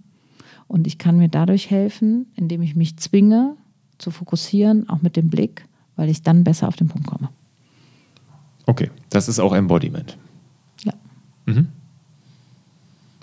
Und 0.67 0.87
ich 0.87 0.99
kann 0.99 1.17
mir 1.17 1.29
dadurch 1.29 1.71
helfen, 1.71 2.27
indem 2.35 2.61
ich 2.63 2.77
mich 2.77 2.97
zwinge, 2.99 3.55
zu 3.97 4.11
fokussieren, 4.11 4.89
auch 4.89 5.01
mit 5.01 5.17
dem 5.17 5.31
Blick, 5.31 5.67
weil 5.97 6.09
ich 6.09 6.23
dann 6.23 6.45
besser 6.45 6.69
auf 6.69 6.77
den 6.77 6.89
Punkt 6.89 7.07
komme. 7.07 7.31
Okay, 8.67 8.91
das 9.09 9.29
ist 9.29 9.39
auch 9.39 9.55
Embodiment. 9.55 10.19
Ja. 10.85 10.93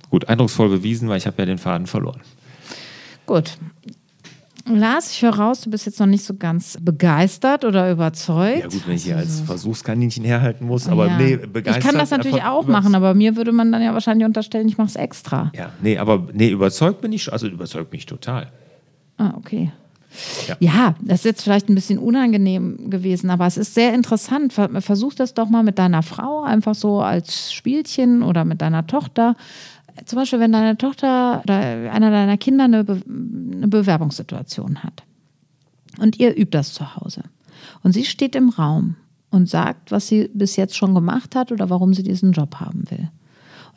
Gut, 0.09 0.27
eindrucksvoll 0.27 0.69
bewiesen, 0.69 1.07
weil 1.07 1.17
ich 1.17 1.27
habe 1.27 1.37
ja 1.39 1.45
den 1.45 1.59
Faden 1.59 1.85
verloren. 1.85 2.21
Gut. 3.25 3.57
Lars, 4.67 5.11
ich 5.11 5.21
höre 5.21 5.35
raus, 5.35 5.61
du 5.61 5.69
bist 5.69 5.85
jetzt 5.85 5.99
noch 5.99 6.07
nicht 6.07 6.23
so 6.23 6.33
ganz 6.33 6.75
begeistert 6.81 7.65
oder 7.65 7.91
überzeugt. 7.91 8.61
Ja 8.61 8.67
gut, 8.67 8.87
wenn 8.87 8.95
ich 8.95 9.03
hier 9.03 9.17
als 9.17 9.41
Versuchskaninchen 9.41 10.25
herhalten 10.25 10.65
muss, 10.65 10.87
aber 10.87 11.05
Ja. 11.05 11.17
nee, 11.19 11.35
begeistert. 11.37 11.83
Ich 11.83 11.87
kann 11.91 11.99
das 11.99 12.09
natürlich 12.09 12.41
auch 12.43 12.65
machen, 12.65 12.95
aber 12.95 13.13
mir 13.13 13.35
würde 13.35 13.51
man 13.51 13.71
dann 13.71 13.83
ja 13.83 13.93
wahrscheinlich 13.93 14.25
unterstellen, 14.25 14.67
ich 14.67 14.79
mache 14.79 14.87
es 14.87 14.95
extra. 14.95 15.51
Ja, 15.55 15.69
nee, 15.83 15.99
aber 15.99 16.27
nee, 16.33 16.49
überzeugt 16.49 17.01
bin 17.01 17.13
ich, 17.13 17.21
schon- 17.23 17.33
also 17.33 17.45
überzeugt 17.47 17.91
mich 17.91 18.07
total. 18.07 18.47
Ah, 19.17 19.33
okay. 19.37 19.71
Ja. 20.47 20.55
ja. 20.59 20.95
das 21.01 21.19
ist 21.19 21.25
jetzt 21.25 21.43
vielleicht 21.43 21.69
ein 21.69 21.75
bisschen 21.75 21.99
unangenehm 21.99 22.89
gewesen, 22.89 23.29
aber 23.29 23.45
es 23.45 23.57
ist 23.57 23.73
sehr 23.75 23.93
interessant. 23.93 24.53
Versuch 24.53 25.13
das 25.13 25.33
doch 25.33 25.49
mal 25.49 25.61
mit 25.61 25.77
deiner 25.77 26.03
Frau, 26.03 26.41
einfach 26.41 26.73
so 26.73 27.01
als 27.01 27.51
Spielchen 27.53 28.23
oder 28.23 28.45
mit 28.45 28.61
deiner 28.61 28.87
Tochter. 28.87 29.35
Zum 30.03 30.19
Beispiel, 30.19 30.39
wenn 30.39 30.51
deine 30.51 30.77
Tochter 30.77 31.41
oder 31.43 31.55
einer 31.55 32.11
deiner 32.11 32.37
Kinder 32.37 32.65
eine, 32.65 32.83
Be 32.83 33.01
eine 33.07 33.67
Bewerbungssituation 33.67 34.83
hat 34.83 35.03
und 35.99 36.19
ihr 36.19 36.37
übt 36.37 36.51
das 36.51 36.73
zu 36.73 36.95
Hause 36.95 37.23
und 37.83 37.93
sie 37.93 38.03
steht 38.03 38.35
im 38.35 38.49
Raum 38.49 38.97
und 39.29 39.49
sagt, 39.49 39.91
was 39.91 40.07
sie 40.07 40.29
bis 40.33 40.55
jetzt 40.57 40.75
schon 40.75 40.93
gemacht 40.93 41.35
hat 41.35 41.51
oder 41.51 41.69
warum 41.69 41.93
sie 41.93 42.03
diesen 42.03 42.33
Job 42.33 42.55
haben 42.59 42.89
will. 42.89 43.09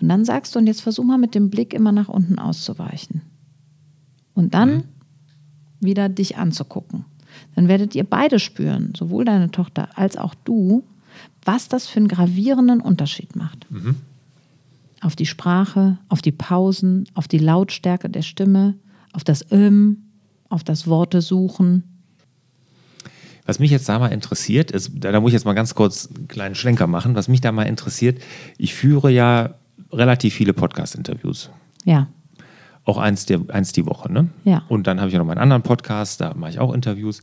Und 0.00 0.08
dann 0.08 0.24
sagst 0.24 0.54
du, 0.54 0.58
und 0.58 0.66
jetzt 0.66 0.80
versuch 0.80 1.04
mal 1.04 1.18
mit 1.18 1.34
dem 1.34 1.50
Blick 1.50 1.74
immer 1.74 1.92
nach 1.92 2.08
unten 2.08 2.38
auszuweichen. 2.38 3.22
Und 4.34 4.54
dann 4.54 4.76
mhm. 4.76 4.84
wieder 5.80 6.08
dich 6.08 6.36
anzugucken. 6.36 7.04
Dann 7.54 7.68
werdet 7.68 7.94
ihr 7.94 8.04
beide 8.04 8.38
spüren, 8.38 8.92
sowohl 8.96 9.24
deine 9.24 9.50
Tochter 9.50 9.88
als 9.96 10.16
auch 10.16 10.34
du, 10.44 10.84
was 11.44 11.68
das 11.68 11.86
für 11.86 11.98
einen 11.98 12.08
gravierenden 12.08 12.80
Unterschied 12.80 13.34
macht. 13.34 13.70
Mhm. 13.70 13.96
Auf 15.00 15.16
die 15.16 15.26
Sprache, 15.26 15.98
auf 16.08 16.22
die 16.22 16.32
Pausen, 16.32 17.08
auf 17.14 17.28
die 17.28 17.38
Lautstärke 17.38 18.10
der 18.10 18.22
Stimme, 18.22 18.74
auf 19.12 19.24
das 19.24 19.44
Ähm, 19.50 20.08
auf 20.48 20.64
das 20.64 20.86
Worte 20.86 21.20
suchen. 21.20 21.84
Was 23.44 23.58
mich 23.58 23.70
jetzt 23.70 23.88
da 23.88 23.98
mal 23.98 24.08
interessiert, 24.08 24.70
ist, 24.70 24.92
da 24.94 25.20
muss 25.20 25.30
ich 25.30 25.34
jetzt 25.34 25.46
mal 25.46 25.54
ganz 25.54 25.74
kurz 25.74 26.08
einen 26.14 26.28
kleinen 26.28 26.54
Schlenker 26.54 26.86
machen, 26.86 27.14
was 27.14 27.28
mich 27.28 27.40
da 27.40 27.50
mal 27.50 27.64
interessiert, 27.64 28.20
ich 28.58 28.74
führe 28.74 29.10
ja 29.10 29.54
relativ 29.90 30.34
viele 30.34 30.52
Podcast-Interviews. 30.52 31.50
Ja. 31.84 32.08
Auch 32.84 32.98
eins, 32.98 33.26
der, 33.26 33.40
eins 33.48 33.72
die 33.72 33.86
Woche, 33.86 34.12
ne? 34.12 34.28
Ja. 34.44 34.64
Und 34.68 34.86
dann 34.86 34.98
habe 34.98 35.08
ich 35.08 35.14
ja 35.14 35.18
noch 35.18 35.26
meinen 35.26 35.38
anderen 35.38 35.62
Podcast, 35.62 36.20
da 36.20 36.34
mache 36.34 36.50
ich 36.50 36.58
auch 36.58 36.74
Interviews. 36.74 37.22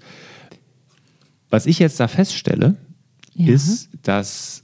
Was 1.51 1.67
ich 1.67 1.77
jetzt 1.77 1.99
da 1.99 2.07
feststelle, 2.07 2.75
ja. 3.33 3.53
ist, 3.53 3.89
dass 4.01 4.63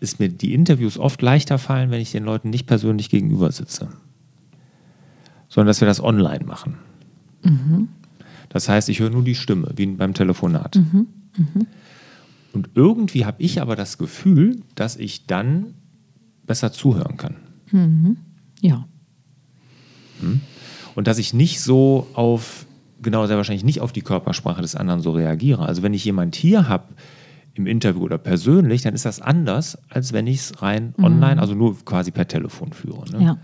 es 0.00 0.18
mir 0.18 0.28
die 0.28 0.54
Interviews 0.54 0.98
oft 0.98 1.22
leichter 1.22 1.58
fallen, 1.58 1.90
wenn 1.90 2.00
ich 2.00 2.12
den 2.12 2.24
Leuten 2.24 2.50
nicht 2.50 2.66
persönlich 2.66 3.08
gegenüber 3.10 3.50
sitze, 3.52 3.88
sondern 5.48 5.68
dass 5.68 5.80
wir 5.80 5.88
das 5.88 6.02
online 6.02 6.44
machen. 6.44 6.76
Mhm. 7.42 7.88
Das 8.48 8.68
heißt, 8.68 8.88
ich 8.88 9.00
höre 9.00 9.10
nur 9.10 9.24
die 9.24 9.34
Stimme, 9.34 9.72
wie 9.76 9.86
beim 9.86 10.14
Telefonat. 10.14 10.76
Mhm. 10.76 11.06
Mhm. 11.36 11.66
Und 12.52 12.70
irgendwie 12.74 13.26
habe 13.26 13.42
ich 13.42 13.60
aber 13.60 13.76
das 13.76 13.98
Gefühl, 13.98 14.62
dass 14.74 14.96
ich 14.96 15.26
dann 15.26 15.74
besser 16.46 16.72
zuhören 16.72 17.16
kann. 17.16 17.36
Mhm. 17.70 18.16
Ja. 18.60 18.86
Hm? 20.20 20.40
Und 20.94 21.06
dass 21.06 21.18
ich 21.18 21.34
nicht 21.34 21.60
so 21.60 22.06
auf, 22.14 22.66
genau, 23.02 23.26
sehr 23.26 23.36
wahrscheinlich 23.36 23.64
nicht 23.64 23.80
auf 23.80 23.92
die 23.92 24.00
Körpersprache 24.00 24.62
des 24.62 24.74
anderen 24.74 25.00
so 25.00 25.12
reagiere. 25.12 25.66
Also 25.66 25.82
wenn 25.82 25.92
ich 25.92 26.04
jemand 26.04 26.34
hier 26.34 26.68
habe, 26.68 26.94
im 27.56 27.66
Interview 27.66 28.02
oder 28.02 28.18
persönlich, 28.18 28.82
dann 28.82 28.94
ist 28.94 29.04
das 29.04 29.20
anders, 29.20 29.78
als 29.88 30.12
wenn 30.12 30.26
ich 30.26 30.38
es 30.38 30.62
rein 30.62 30.94
mhm. 30.96 31.04
online, 31.04 31.40
also 31.40 31.54
nur 31.54 31.76
quasi 31.84 32.10
per 32.10 32.28
Telefon 32.28 32.72
führe. 32.72 33.10
Ne? 33.10 33.24
Ja. 33.24 33.38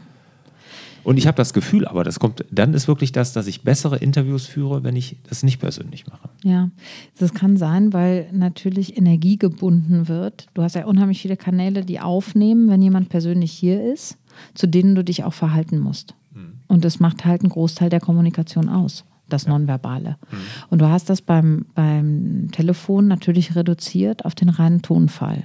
Und 1.05 1.17
ich 1.17 1.27
habe 1.27 1.37
das 1.37 1.53
Gefühl, 1.53 1.87
aber 1.87 2.05
das 2.05 2.21
kommt, 2.21 2.45
dann 2.53 2.75
ist 2.75 2.87
wirklich 2.87 3.11
das, 3.11 3.33
dass 3.33 3.49
ich 3.49 3.63
bessere 3.63 3.97
Interviews 3.97 4.47
führe, 4.47 4.85
wenn 4.85 4.95
ich 4.95 5.17
das 5.29 5.43
nicht 5.43 5.59
persönlich 5.59 6.07
mache. 6.07 6.29
Ja, 6.45 6.71
das 7.19 7.35
kann 7.35 7.57
sein, 7.57 7.93
weil 7.93 8.29
natürlich 8.33 8.97
Energie 8.97 9.37
gebunden 9.37 10.07
wird. 10.07 10.47
Du 10.55 10.63
hast 10.63 10.77
ja 10.77 10.87
unheimlich 10.87 11.21
viele 11.21 11.37
Kanäle, 11.37 11.85
die 11.85 11.99
aufnehmen, 11.99 12.69
wenn 12.69 12.83
jemand 12.83 13.09
persönlich 13.09 13.51
hier 13.51 13.93
ist, 13.93 14.17
zu 14.55 14.69
denen 14.69 14.95
du 14.95 15.03
dich 15.03 15.25
auch 15.25 15.35
verhalten 15.35 15.81
musst. 15.81 16.15
Mhm. 16.35 16.61
Und 16.69 16.85
das 16.85 17.01
macht 17.01 17.25
halt 17.25 17.41
einen 17.41 17.51
Großteil 17.51 17.91
der 17.91 18.01
Kommunikation 18.01 18.69
aus 18.69 19.05
das 19.33 19.47
Nonverbale. 19.47 20.17
Mhm. 20.31 20.37
Und 20.71 20.81
du 20.81 20.89
hast 20.89 21.11
das 21.11 21.23
beim, 21.23 21.67
beim 21.75 22.49
Telefon 22.53 23.09
natürlich 23.09 23.57
reduziert 23.57 24.25
auf 24.25 24.35
den 24.35 24.49
reinen 24.49 24.83
Tonfall. 24.83 25.45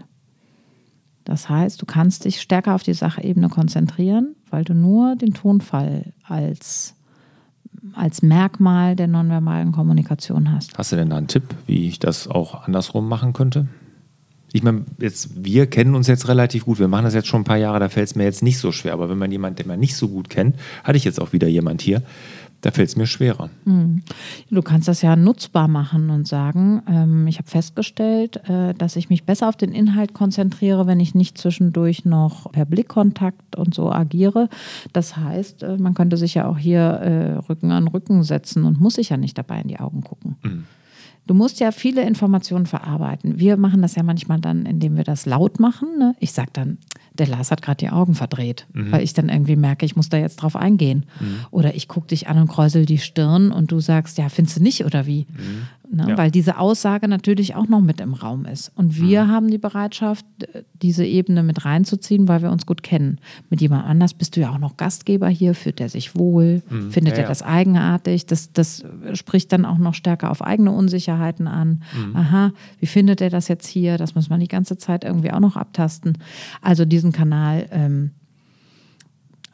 Das 1.28 1.50
heißt, 1.50 1.82
du 1.82 1.86
kannst 1.86 2.24
dich 2.24 2.40
stärker 2.40 2.74
auf 2.74 2.84
die 2.84 2.94
Sachebene 2.94 3.50
konzentrieren, 3.50 4.36
weil 4.50 4.64
du 4.64 4.74
nur 4.74 5.18
den 5.18 5.34
Tonfall 5.34 6.14
als, 6.24 6.96
als 7.94 8.22
Merkmal 8.22 8.96
der 8.96 9.08
nonverbalen 9.08 9.74
Kommunikation 9.74 10.54
hast. 10.54 10.78
Hast 10.78 10.94
du 10.94 10.96
denn 10.96 11.10
da 11.10 11.18
einen 11.18 11.28
Tipp, 11.28 11.44
wie 11.66 11.90
ich 11.90 12.00
das 12.00 12.30
auch 12.30 12.64
andersrum 12.66 13.10
machen 13.10 13.34
könnte? 13.34 13.68
Ich 14.54 14.64
meine, 14.64 14.86
jetzt, 15.00 15.44
wir 15.44 15.68
kennen 15.68 15.96
uns 15.96 16.08
jetzt 16.08 16.30
relativ 16.30 16.64
gut, 16.64 16.80
wir 16.80 16.88
machen 16.88 17.04
das 17.04 17.14
jetzt 17.14 17.28
schon 17.28 17.42
ein 17.42 17.44
paar 17.44 17.58
Jahre, 17.58 17.80
da 17.82 17.90
fällt 17.90 18.08
es 18.08 18.16
mir 18.16 18.24
jetzt 18.24 18.42
nicht 18.42 18.58
so 18.58 18.72
schwer. 18.72 18.94
Aber 18.94 19.10
wenn 19.10 19.18
man 19.18 19.30
jemanden, 19.30 19.58
den 19.58 19.68
man 19.68 19.82
nicht 19.82 19.98
so 19.98 20.08
gut 20.08 20.30
kennt, 20.30 20.56
hatte 20.86 20.96
ich 20.96 21.04
jetzt 21.04 21.20
auch 21.20 21.34
wieder 21.34 21.50
jemand 21.50 21.82
hier, 21.82 22.04
da 22.62 22.72
fällt 22.72 22.90
es 22.90 22.96
mir 22.96 23.06
schwerer. 23.06 23.50
Hm. 23.66 24.02
Du 24.50 24.62
kannst 24.62 24.88
das 24.88 25.02
ja 25.02 25.16
nutzbar 25.16 25.68
machen 25.68 26.10
und 26.10 26.28
sagen, 26.28 26.82
ähm, 26.88 27.28
ich 27.28 27.38
habe 27.38 27.48
festgestellt, 27.48 28.38
äh, 28.50 28.74
dass 28.74 28.96
ich 28.96 29.10
mich 29.10 29.26
besser 29.26 29.48
auf 29.48 29.56
den 29.56 29.72
Inhalt 29.72 30.14
konzentriere, 30.14 30.88
wenn 30.88 31.00
ich 31.00 31.14
nicht 31.14 31.38
zwischendurch 31.38 32.06
noch 32.06 32.52
per 32.52 32.66
Blickkontakt 32.66 33.56
und 33.56 33.74
so 33.74 33.92
agiere. 33.92 34.50
Das 34.94 35.18
heißt, 35.18 35.64
äh, 35.64 35.78
man 35.78 35.94
könnte 35.94 36.18
sich 36.18 36.34
ja 36.34 36.48
auch 36.48 36.58
hier 36.58 36.80
äh, 36.80 37.34
Rücken 37.50 37.72
an 37.72 37.88
Rücken 37.88 38.24
setzen 38.24 38.64
und 38.64 38.80
muss 38.80 38.96
sich 38.96 39.10
ja 39.10 39.18
nicht 39.18 39.38
dabei 39.38 39.62
in 39.62 39.68
die 39.68 39.80
Augen 39.80 40.02
gucken. 40.02 40.36
Mhm. 40.44 40.64
Du 41.28 41.34
musst 41.34 41.60
ja 41.60 41.72
viele 41.72 42.04
Informationen 42.08 42.66
verarbeiten. 42.66 43.38
Wir 43.38 43.58
machen 43.58 43.82
das 43.82 43.96
ja 43.96 44.04
manchmal 44.04 44.40
dann, 44.40 44.66
indem 44.66 44.96
wir 44.96 45.04
das 45.04 45.26
laut 45.26 45.60
machen. 45.60 45.90
Ne? 46.00 46.16
Ich 46.20 46.32
sage 46.32 46.50
dann, 46.54 46.78
der 47.14 47.28
Lars 47.28 47.52
hat 47.52 47.62
gerade 47.62 47.78
die 47.78 47.90
Augen 47.90 48.16
verdreht, 48.16 48.66
mhm. 48.74 48.92
weil 48.92 49.04
ich 49.04 49.14
dann 49.14 49.28
irgendwie 49.28 49.58
merke, 49.58 49.86
ich 49.86 49.96
muss 49.96 50.10
da 50.10 50.18
jetzt 50.18 50.38
drauf 50.38 50.56
eingehen. 50.56 51.06
Mhm. 51.20 51.40
Oder 51.52 51.76
ich 51.76 51.88
gucke 51.88 52.08
dich 52.08 52.28
an 52.28 52.40
und 52.40 52.48
kräusel 52.48 52.86
die 52.86 52.98
Stirn 52.98 53.52
und 53.52 53.72
du 53.72 53.80
sagst, 53.82 54.18
ja, 54.18 54.30
findest 54.30 54.58
du 54.58 54.64
nicht 54.64 54.86
oder 54.86 55.06
wie? 55.06 55.28
Mhm. 55.30 55.68
Ne? 55.90 56.10
Ja. 56.10 56.18
Weil 56.18 56.32
diese 56.32 56.58
Aussage 56.58 57.08
natürlich 57.08 57.56
auch 57.56 57.68
noch 57.68 57.82
mit 57.82 58.02
im 58.02 58.14
Raum 58.14 58.46
ist. 58.46 58.72
Und 58.76 59.00
wir 59.00 59.26
mhm. 59.26 59.28
haben 59.30 59.50
die 59.50 59.58
Bereitschaft, 59.58 60.26
diese 60.82 61.06
Ebene 61.06 61.44
mit 61.44 61.66
reinzuziehen, 61.66 62.28
weil 62.28 62.42
wir 62.42 62.52
uns 62.52 62.66
gut 62.66 62.84
kennen. 62.84 63.20
Mit 63.50 63.62
jemand 63.62 63.86
anders 63.86 64.14
bist 64.14 64.36
du 64.36 64.42
ja 64.42 64.52
auch 64.52 64.58
noch 64.58 64.78
Gastgeber 64.78 65.30
hier, 65.30 65.56
fühlt 65.56 65.80
er 65.80 65.90
sich 65.90 66.16
wohl, 66.16 66.62
mhm. 66.70 66.92
findet 66.92 67.14
ja, 67.14 67.20
er 67.20 67.24
ja. 67.24 67.30
das 67.30 67.42
eigenartig. 67.42 68.26
Das, 68.26 68.52
das 68.52 68.84
spricht 69.14 69.52
dann 69.54 69.66
auch 69.66 69.78
noch 69.78 69.94
stärker 69.94 70.30
auf 70.30 70.42
eigene 70.42 70.72
Unsicherheiten 70.72 71.48
an. 71.48 71.84
Mhm. 71.96 72.16
Aha, 72.16 72.52
wie 72.80 72.88
findet 72.88 73.22
er 73.22 73.30
das 73.30 73.48
jetzt 73.48 73.68
hier? 73.68 73.98
Das 73.98 74.14
muss 74.16 74.30
man 74.30 74.40
die 74.40 74.48
ganze 74.48 74.78
Zeit 74.78 75.04
irgendwie 75.04 75.32
auch 75.32 75.40
noch 75.40 75.56
abtasten. 75.56 76.18
Also 76.62 76.86
diesen 76.86 77.12
Kanal. 77.12 77.68
Ähm, 77.72 78.12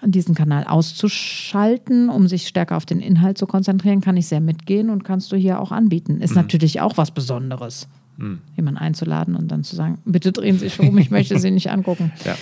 diesen 0.06 0.36
Kanal 0.36 0.66
auszuschalten, 0.66 2.10
um 2.10 2.28
sich 2.28 2.48
stärker 2.48 2.78
auf 2.78 2.86
den 2.86 3.00
Inhalt 3.00 3.38
zu 3.38 3.48
konzentrieren, 3.48 4.02
kann 4.02 4.18
ich 4.18 4.28
sehr 4.28 4.42
mitgehen 4.42 4.90
und 4.90 5.04
kannst 5.04 5.32
du 5.32 5.36
hier 5.36 5.60
auch 5.60 5.72
anbieten. 5.72 6.22
Ist 6.22 6.32
mhm. 6.32 6.38
natürlich 6.38 6.82
auch 6.82 6.98
was 6.98 7.12
Besonderes, 7.12 7.88
mhm. 8.18 8.40
jemanden 8.56 8.80
einzuladen 8.80 9.36
und 9.36 9.52
dann 9.52 9.64
zu 9.64 9.76
sagen, 9.76 10.00
bitte 10.06 10.32
drehen 10.32 10.60
Sie 10.60 10.70
sich 10.70 10.80
um, 10.80 10.98
ich 10.98 11.12
möchte 11.12 11.40
Sie 11.40 11.52
nicht 11.52 11.70
angucken. 11.70 12.12
Ja. 12.26 12.36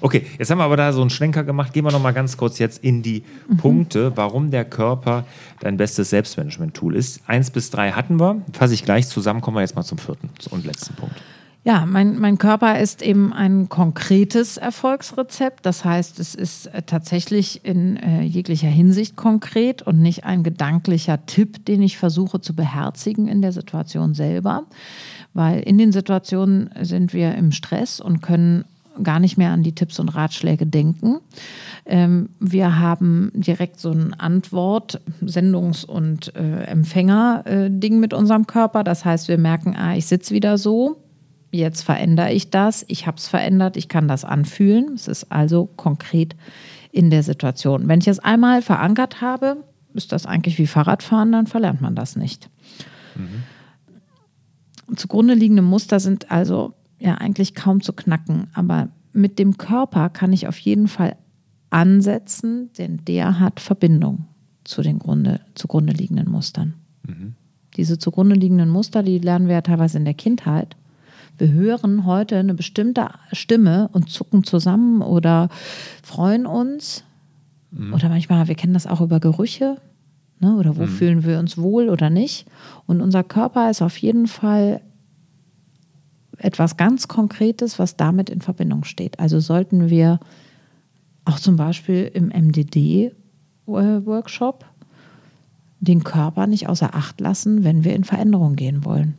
Okay, 0.00 0.26
jetzt 0.38 0.48
haben 0.50 0.58
wir 0.58 0.64
aber 0.64 0.76
da 0.76 0.92
so 0.92 1.00
einen 1.00 1.10
Schlenker 1.10 1.42
gemacht. 1.42 1.72
Gehen 1.72 1.84
wir 1.84 1.90
noch 1.90 2.00
mal 2.00 2.12
ganz 2.12 2.36
kurz 2.36 2.60
jetzt 2.60 2.84
in 2.84 3.02
die 3.02 3.24
mhm. 3.48 3.56
Punkte, 3.56 4.12
warum 4.16 4.52
der 4.52 4.64
Körper 4.64 5.24
dein 5.58 5.76
bestes 5.76 6.10
Selbstmanagement-Tool 6.10 6.94
ist. 6.94 7.22
Eins 7.26 7.50
bis 7.50 7.70
drei 7.70 7.90
hatten 7.90 8.20
wir. 8.20 8.42
Fasse 8.52 8.74
ich 8.74 8.84
gleich 8.84 9.08
zusammen, 9.08 9.40
kommen 9.40 9.56
wir 9.56 9.62
jetzt 9.62 9.74
mal 9.74 9.82
zum 9.82 9.98
vierten 9.98 10.30
und 10.50 10.64
letzten 10.64 10.94
Punkt. 10.94 11.16
Ja, 11.68 11.84
mein, 11.84 12.18
mein 12.18 12.38
Körper 12.38 12.78
ist 12.80 13.02
eben 13.02 13.30
ein 13.34 13.68
konkretes 13.68 14.56
Erfolgsrezept. 14.56 15.66
Das 15.66 15.84
heißt, 15.84 16.18
es 16.18 16.34
ist 16.34 16.64
äh, 16.68 16.80
tatsächlich 16.80 17.62
in 17.62 17.98
äh, 17.98 18.22
jeglicher 18.22 18.68
Hinsicht 18.68 19.16
konkret 19.16 19.82
und 19.82 20.00
nicht 20.00 20.24
ein 20.24 20.42
gedanklicher 20.42 21.26
Tipp, 21.26 21.66
den 21.66 21.82
ich 21.82 21.98
versuche 21.98 22.40
zu 22.40 22.56
beherzigen 22.56 23.28
in 23.28 23.42
der 23.42 23.52
Situation 23.52 24.14
selber. 24.14 24.62
Weil 25.34 25.60
in 25.60 25.76
den 25.76 25.92
Situationen 25.92 26.70
sind 26.80 27.12
wir 27.12 27.34
im 27.34 27.52
Stress 27.52 28.00
und 28.00 28.22
können 28.22 28.64
gar 29.02 29.20
nicht 29.20 29.36
mehr 29.36 29.50
an 29.50 29.62
die 29.62 29.74
Tipps 29.74 30.00
und 30.00 30.08
Ratschläge 30.08 30.64
denken. 30.64 31.18
Ähm, 31.84 32.30
wir 32.40 32.78
haben 32.78 33.30
direkt 33.34 33.78
so 33.78 33.90
ein 33.90 34.14
Antwort, 34.14 35.02
Sendungs- 35.22 35.84
und 35.84 36.34
äh, 36.34 36.62
Empfänger-Ding 36.62 37.92
äh, 37.92 37.98
mit 37.98 38.14
unserem 38.14 38.46
Körper. 38.46 38.84
Das 38.84 39.04
heißt, 39.04 39.28
wir 39.28 39.36
merken, 39.36 39.76
ah, 39.76 39.94
ich 39.94 40.06
sitze 40.06 40.32
wieder 40.32 40.56
so 40.56 40.96
jetzt 41.50 41.82
verändere 41.82 42.32
ich 42.32 42.50
das, 42.50 42.84
ich 42.88 43.06
habe 43.06 43.16
es 43.16 43.28
verändert, 43.28 43.76
ich 43.76 43.88
kann 43.88 44.08
das 44.08 44.24
anfühlen. 44.24 44.92
Es 44.94 45.08
ist 45.08 45.32
also 45.32 45.66
konkret 45.76 46.36
in 46.92 47.10
der 47.10 47.22
Situation. 47.22 47.88
Wenn 47.88 48.00
ich 48.00 48.08
es 48.08 48.18
einmal 48.18 48.62
verankert 48.62 49.20
habe, 49.20 49.64
ist 49.94 50.12
das 50.12 50.26
eigentlich 50.26 50.58
wie 50.58 50.66
Fahrradfahren, 50.66 51.32
dann 51.32 51.46
verlernt 51.46 51.80
man 51.80 51.94
das 51.94 52.16
nicht. 52.16 52.50
Mhm. 53.16 54.96
Zugrunde 54.96 55.34
liegende 55.34 55.62
Muster 55.62 56.00
sind 56.00 56.30
also 56.30 56.74
ja 56.98 57.16
eigentlich 57.16 57.54
kaum 57.54 57.82
zu 57.82 57.92
knacken, 57.92 58.48
aber 58.54 58.88
mit 59.12 59.38
dem 59.38 59.58
Körper 59.58 60.08
kann 60.08 60.32
ich 60.32 60.48
auf 60.48 60.58
jeden 60.58 60.88
Fall 60.88 61.16
ansetzen, 61.70 62.70
denn 62.78 63.04
der 63.06 63.40
hat 63.40 63.60
Verbindung 63.60 64.26
zu 64.64 64.82
den 64.82 64.98
Grunde, 64.98 65.40
zugrunde 65.54 65.92
liegenden 65.92 66.30
Mustern. 66.30 66.74
Mhm. 67.06 67.34
Diese 67.76 67.98
zugrunde 67.98 68.34
liegenden 68.34 68.70
Muster, 68.70 69.02
die 69.02 69.18
lernen 69.18 69.46
wir 69.46 69.54
ja 69.54 69.60
teilweise 69.60 69.98
in 69.98 70.04
der 70.04 70.14
Kindheit 70.14 70.76
wir 71.38 71.52
hören 71.52 72.04
heute 72.04 72.36
eine 72.36 72.54
bestimmte 72.54 73.08
Stimme 73.32 73.88
und 73.92 74.10
zucken 74.10 74.44
zusammen 74.44 75.02
oder 75.02 75.48
freuen 76.02 76.46
uns. 76.46 77.04
Mhm. 77.70 77.94
Oder 77.94 78.08
manchmal, 78.08 78.48
wir 78.48 78.54
kennen 78.54 78.74
das 78.74 78.86
auch 78.86 79.00
über 79.00 79.20
Gerüche. 79.20 79.76
Ne? 80.40 80.56
Oder 80.56 80.76
wo 80.76 80.82
mhm. 80.82 80.88
fühlen 80.88 81.24
wir 81.24 81.38
uns 81.38 81.56
wohl 81.58 81.88
oder 81.88 82.10
nicht? 82.10 82.46
Und 82.86 83.00
unser 83.00 83.22
Körper 83.22 83.70
ist 83.70 83.80
auf 83.82 83.96
jeden 83.98 84.26
Fall 84.26 84.80
etwas 86.38 86.76
ganz 86.76 87.06
Konkretes, 87.08 87.78
was 87.78 87.96
damit 87.96 88.28
in 88.30 88.40
Verbindung 88.40 88.84
steht. 88.84 89.18
Also 89.18 89.40
sollten 89.40 89.90
wir 89.90 90.20
auch 91.24 91.40
zum 91.40 91.56
Beispiel 91.56 92.08
im 92.14 92.28
MDD-Workshop 92.28 94.64
den 95.80 96.04
Körper 96.04 96.46
nicht 96.46 96.68
außer 96.68 96.94
Acht 96.94 97.20
lassen, 97.20 97.64
wenn 97.64 97.82
wir 97.84 97.94
in 97.94 98.04
Veränderung 98.04 98.54
gehen 98.56 98.84
wollen. 98.84 99.14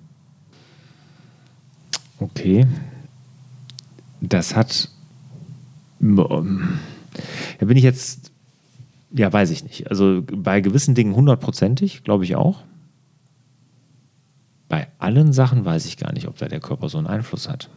Okay. 2.20 2.68
Das 4.22 4.56
hat. 4.56 4.90
Da 6.00 7.66
bin 7.66 7.78
ich 7.78 7.84
jetzt. 7.84 8.32
Ja, 9.12 9.32
weiß 9.34 9.50
ich 9.50 9.64
nicht. 9.64 9.90
Also 9.90 10.22
bei 10.22 10.62
gewissen 10.62 10.94
Dingen 10.94 11.16
hundertprozentig, 11.16 12.04
glaube 12.04 12.26
ich 12.26 12.36
auch. 12.36 12.64
Bei 14.68 14.88
allen 15.00 15.34
Sachen 15.34 15.66
weiß 15.66 15.88
ich 15.88 15.98
gar 15.98 16.14
nicht, 16.14 16.28
ob 16.28 16.38
da 16.38 16.48
der 16.48 16.60
Körper 16.60 16.90
so 16.90 17.00
einen 17.00 17.08
Einfluss 17.08 17.50
hat. 17.50 17.70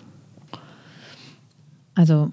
Also 1.95 2.31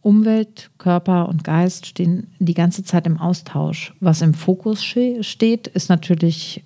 Umwelt, 0.00 0.70
Körper 0.78 1.28
und 1.28 1.42
Geist 1.42 1.86
stehen 1.86 2.28
die 2.38 2.54
ganze 2.54 2.84
Zeit 2.84 3.06
im 3.06 3.18
Austausch. 3.18 3.94
Was 4.00 4.22
im 4.22 4.34
Fokus 4.34 4.84
steht, 4.84 5.66
ist 5.66 5.88
natürlich 5.88 6.62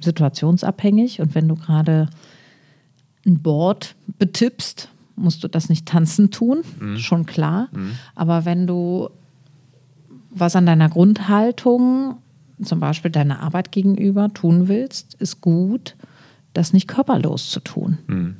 situationsabhängig. 0.00 1.20
Und 1.20 1.34
wenn 1.34 1.48
du 1.48 1.56
gerade 1.56 2.08
ein 3.26 3.40
Board 3.40 3.94
betippst, 4.18 4.88
musst 5.16 5.44
du 5.44 5.48
das 5.48 5.68
nicht 5.68 5.86
tanzen 5.86 6.30
tun, 6.30 6.62
mhm. 6.80 6.96
schon 6.96 7.26
klar. 7.26 7.68
Mhm. 7.72 7.92
Aber 8.14 8.44
wenn 8.44 8.66
du 8.66 9.10
was 10.30 10.56
an 10.56 10.66
deiner 10.66 10.88
Grundhaltung, 10.88 12.16
zum 12.62 12.80
Beispiel 12.80 13.10
deiner 13.10 13.40
Arbeit 13.40 13.72
gegenüber, 13.72 14.32
tun 14.32 14.68
willst, 14.68 15.14
ist 15.14 15.40
gut, 15.40 15.96
das 16.52 16.72
nicht 16.72 16.88
körperlos 16.88 17.50
zu 17.50 17.60
tun. 17.60 17.98
Mhm. 18.06 18.36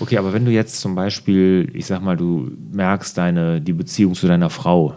Okay, 0.00 0.16
aber 0.16 0.32
wenn 0.32 0.46
du 0.46 0.50
jetzt 0.50 0.80
zum 0.80 0.94
Beispiel, 0.94 1.70
ich 1.74 1.84
sag 1.84 2.02
mal, 2.02 2.16
du 2.16 2.50
merkst, 2.72 3.16
deine, 3.18 3.60
die 3.60 3.74
Beziehung 3.74 4.14
zu 4.14 4.26
deiner 4.26 4.48
Frau, 4.48 4.94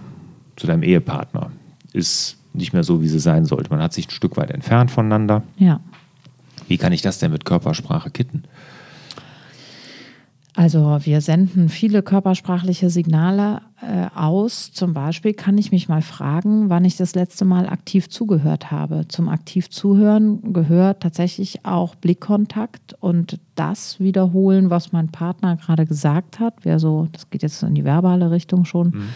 zu 0.55 0.65
deinem 0.65 0.83
Ehepartner, 0.83 1.51
ist 1.91 2.37
nicht 2.53 2.71
mehr 2.71 2.83
so, 2.83 3.01
wie 3.01 3.09
sie 3.09 3.19
sein 3.19 3.45
sollte. 3.45 3.69
Man 3.69 3.81
hat 3.81 3.93
sich 3.93 4.07
ein 4.07 4.11
Stück 4.11 4.37
weit 4.37 4.51
entfernt 4.51 4.91
voneinander. 4.91 5.43
Ja. 5.57 5.81
Wie 6.67 6.77
kann 6.77 6.93
ich 6.93 7.01
das 7.01 7.19
denn 7.19 7.31
mit 7.31 7.43
Körpersprache 7.43 8.11
kitten? 8.11 8.43
Also 10.55 10.99
wir 11.01 11.21
senden 11.21 11.67
viele 11.67 12.03
körpersprachliche 12.03 12.91
Signale 12.91 13.61
äh, 13.81 14.05
aus. 14.15 14.71
Zum 14.71 14.93
Beispiel 14.93 15.33
kann 15.33 15.57
ich 15.57 15.71
mich 15.71 15.89
mal 15.89 16.03
fragen, 16.03 16.69
wann 16.69 16.85
ich 16.85 16.95
das 16.95 17.15
letzte 17.15 17.43
Mal 17.43 17.67
aktiv 17.67 18.07
zugehört 18.07 18.69
habe. 18.69 19.07
Zum 19.07 19.29
aktiv 19.29 19.71
zuhören 19.71 20.53
gehört 20.53 21.01
tatsächlich 21.01 21.65
auch 21.65 21.95
Blickkontakt 21.95 22.95
und 22.99 23.39
das 23.55 23.99
wiederholen, 23.99 24.69
was 24.69 24.91
mein 24.91 25.09
Partner 25.09 25.55
gerade 25.55 25.87
gesagt 25.87 26.39
hat. 26.39 26.53
Wer 26.61 26.77
so, 26.77 27.07
das 27.11 27.31
geht 27.31 27.41
jetzt 27.41 27.63
in 27.63 27.73
die 27.73 27.83
verbale 27.83 28.29
Richtung 28.29 28.65
schon. 28.65 28.89
Mhm. 28.89 29.09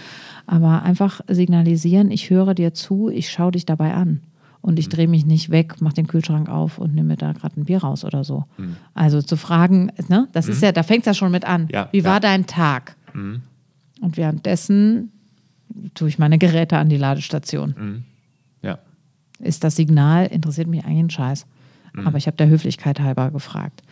Aber 0.48 0.82
einfach 0.82 1.22
signalisieren, 1.28 2.10
ich 2.10 2.32
höre 2.32 2.56
dir 2.56 2.74
zu, 2.74 3.10
ich 3.10 3.30
schaue 3.30 3.52
dich 3.52 3.66
dabei 3.66 3.94
an 3.94 4.22
und 4.68 4.78
ich 4.80 4.88
mhm. 4.88 4.92
drehe 4.92 5.08
mich 5.08 5.26
nicht 5.26 5.50
weg, 5.50 5.80
mache 5.80 5.94
den 5.94 6.08
Kühlschrank 6.08 6.50
auf 6.50 6.78
und 6.78 6.94
nehme 6.94 7.08
mir 7.08 7.16
da 7.16 7.32
gerade 7.32 7.58
ein 7.58 7.64
Bier 7.64 7.78
raus 7.78 8.04
oder 8.04 8.26
so. 8.26 8.44
Mhm. 8.58 8.76
Also 8.94 9.22
zu 9.22 9.38
fragen, 9.38 9.94
ne, 10.10 10.28
das 10.34 10.48
mhm. 10.48 10.52
ist 10.52 10.62
ja, 10.62 10.74
da 10.74 10.84
fängt 10.84 11.04
es 11.04 11.06
ja 11.06 11.14
schon 11.14 11.32
mit 11.32 11.46
an. 11.46 11.70
Ja, 11.72 11.88
Wie 11.94 12.04
war 12.04 12.16
ja. 12.16 12.20
dein 12.20 12.48
Tag? 12.48 12.98
Mhm. 13.14 13.44
Und 14.02 14.18
währenddessen 14.18 15.14
tue 15.94 16.10
ich 16.10 16.20
meine 16.20 16.38
Geräte 16.38 16.78
an 16.78 16.90
die 16.90 16.98
Ladestation. 16.98 17.76
Mhm. 17.80 18.04
Ja. 18.62 18.80
Ist 19.40 19.64
das 19.64 19.78
Signal, 19.78 20.26
interessiert 20.26 20.68
mich 20.68 20.84
eigentlich 20.84 21.06
ein 21.06 21.10
Scheiß. 21.12 21.46
Mhm. 21.94 22.06
Aber 22.06 22.18
ich 22.18 22.28
habe 22.28 22.36
der 22.36 22.50
Höflichkeit 22.50 23.00
halber 23.00 23.32
gefragt. 23.32 23.84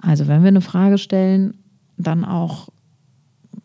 Also 0.00 0.26
wenn 0.26 0.42
wir 0.42 0.48
eine 0.48 0.62
Frage 0.62 0.98
stellen, 0.98 1.54
dann 1.96 2.24
auch 2.24 2.70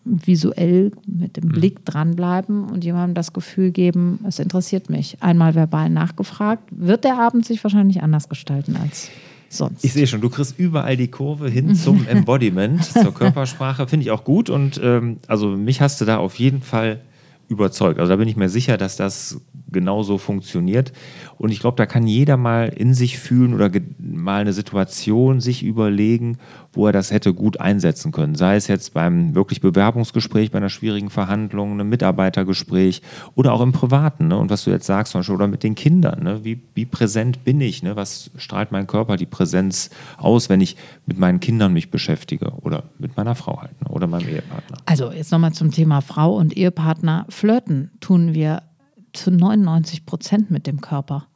visuell 0.06 0.92
mit 1.06 1.38
dem 1.38 1.46
mhm. 1.46 1.54
Blick 1.54 1.86
dranbleiben 1.86 2.70
und 2.70 2.84
jemandem 2.84 3.14
das 3.16 3.34
Gefühl 3.34 3.72
geben, 3.72 4.20
es 4.28 4.40
interessiert 4.40 4.90
mich. 4.90 5.18
Einmal 5.22 5.56
verbal 5.56 5.90
nachgefragt, 5.90 6.64
wird 6.72 7.04
der 7.04 7.20
Abend 7.20 7.46
sich 7.46 7.64
wahrscheinlich 7.64 8.04
anders 8.04 8.30
gestalten 8.30 8.76
als 8.76 9.10
sonst. 9.50 9.84
Ich 9.86 9.94
sehe 9.94 10.08
schon, 10.08 10.22
du 10.22 10.30
kriegst 10.30 10.60
überall 10.60 10.98
die 10.98 11.10
Kurve 11.10 11.50
hin 11.50 11.76
zum 11.76 12.08
Embodiment, 12.08 12.84
zur 12.84 13.14
Körpersprache. 13.14 13.88
Finde 13.88 14.06
ich 14.06 14.12
auch 14.12 14.24
gut 14.24 14.50
und 14.50 14.80
ähm, 14.84 15.18
also 15.28 15.50
mich 15.50 15.82
hast 15.82 16.02
du 16.02 16.06
da 16.06 16.18
auf 16.18 16.36
jeden 16.36 16.62
Fall 16.62 17.02
überzeugt. 17.48 18.00
Also 18.00 18.10
da 18.10 18.16
bin 18.18 18.28
ich 18.28 18.36
mir 18.36 18.50
sicher, 18.50 18.78
dass 18.78 18.96
das 18.96 19.40
genauso 19.74 20.18
funktioniert. 20.18 20.94
Und 21.38 21.52
ich 21.52 21.60
glaube, 21.60 21.76
da 21.78 21.86
kann 21.86 22.08
jeder 22.08 22.38
mal 22.38 22.70
in 22.70 22.94
sich 22.94 23.20
fühlen 23.20 23.54
oder 23.54 23.70
mal 24.00 24.42
eine 24.42 24.54
Situation 24.54 25.42
sich 25.42 25.64
überlegen, 25.64 26.38
wo 26.72 26.88
er 26.88 26.94
das 26.94 27.12
hätte 27.12 27.34
gut 27.34 27.60
einsetzen 27.60 28.12
können. 28.12 28.36
Sei 28.36 28.56
es 28.56 28.68
jetzt 28.68 28.94
beim 28.94 29.36
wirklich 29.36 29.62
Bewerbungsgespräch, 29.62 30.52
bei 30.52 30.58
einer 30.58 30.70
schwierigen 30.70 31.10
Verhandlung, 31.10 31.72
einem 31.74 31.90
Mitarbeitergespräch 31.90 33.02
oder 33.36 33.54
auch 33.54 33.62
im 33.62 33.72
Privaten. 33.72 34.28
Ne? 34.28 34.38
Und 34.38 34.50
was 34.50 34.64
du 34.64 34.72
jetzt 34.72 34.86
sagst, 34.86 35.16
oder 35.34 35.48
mit 35.48 35.64
den 35.64 35.76
Kindern. 35.76 36.24
Ne? 36.24 36.44
Wie, 36.44 36.62
wie 36.74 36.86
präsent 36.86 37.44
bin 37.44 37.62
ich? 37.62 37.84
Ne? 37.84 37.96
Was 37.96 38.32
strahlt 38.38 38.72
mein 38.72 38.88
Körper 38.88 39.18
die 39.18 39.26
Präsenz 39.26 39.90
aus, 40.18 40.50
wenn 40.50 40.62
ich 40.62 40.78
mit 41.06 41.18
meinen 41.18 41.40
Kindern 41.40 41.74
mich 41.74 41.92
beschäftige 41.92 42.52
oder 42.62 42.84
mit 43.00 43.18
meiner 43.18 43.36
Frau 43.36 43.62
halt 43.62 43.80
ne? 43.82 43.90
oder 43.90 44.08
meinem 44.08 44.28
Ehepartner? 44.28 44.78
Also 44.86 45.12
jetzt 45.12 45.32
nochmal 45.32 45.54
zum 45.54 45.72
Thema 45.72 46.02
Frau 46.02 46.36
und 46.36 46.56
Ehepartner. 46.56 47.26
Flirten 47.30 47.92
tun 48.00 48.34
wir 48.34 48.64
zu 49.14 49.32
99 49.32 50.06
Prozent 50.06 50.52
mit 50.52 50.68
dem 50.68 50.82
Körper. 50.82 51.28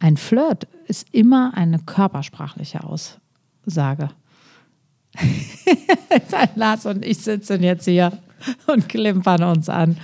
Ein 0.00 0.16
Flirt 0.16 0.66
ist 0.86 1.06
immer 1.12 1.52
eine 1.54 1.78
körpersprachliche 1.78 2.84
Aussage. 2.84 4.10
Lars 6.56 6.86
und 6.86 7.04
ich 7.04 7.18
sitzen 7.18 7.62
jetzt 7.62 7.84
hier 7.84 8.18
und 8.66 8.88
klimpern 8.88 9.44
uns 9.44 9.68
an. 9.68 9.96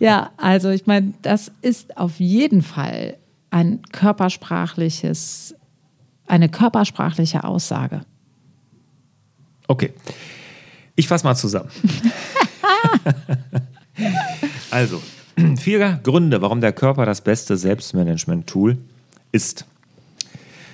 Ja, 0.00 0.30
also 0.36 0.70
ich 0.70 0.86
meine, 0.86 1.14
das 1.22 1.52
ist 1.62 1.96
auf 1.96 2.20
jeden 2.20 2.62
Fall 2.62 3.16
ein 3.50 3.82
körpersprachliches, 3.92 5.54
eine 6.26 6.48
körpersprachliche 6.48 7.44
Aussage. 7.44 8.02
Okay. 9.68 9.92
Ich 10.94 11.08
fasse 11.08 11.24
mal 11.24 11.34
zusammen. 11.34 11.70
also, 14.70 15.00
Vier 15.56 16.00
Gründe, 16.02 16.42
warum 16.42 16.60
der 16.60 16.72
Körper 16.72 17.06
das 17.06 17.20
beste 17.20 17.56
Selbstmanagement-Tool 17.56 18.78
ist. 19.32 19.66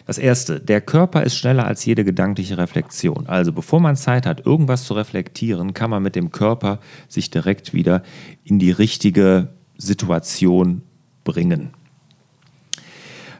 Das 0.06 0.16
erste, 0.16 0.58
der 0.58 0.80
Körper 0.80 1.22
ist 1.22 1.36
schneller 1.36 1.66
als 1.66 1.84
jede 1.84 2.02
gedankliche 2.02 2.56
Reflexion. 2.56 3.26
Also 3.26 3.52
bevor 3.52 3.78
man 3.78 3.94
Zeit 3.94 4.24
hat, 4.24 4.46
irgendwas 4.46 4.84
zu 4.84 4.94
reflektieren, 4.94 5.74
kann 5.74 5.90
man 5.90 6.02
mit 6.02 6.16
dem 6.16 6.32
Körper 6.32 6.78
sich 7.08 7.30
direkt 7.30 7.74
wieder 7.74 8.02
in 8.42 8.58
die 8.58 8.70
richtige 8.70 9.48
Situation 9.76 10.80
bringen. 11.24 11.70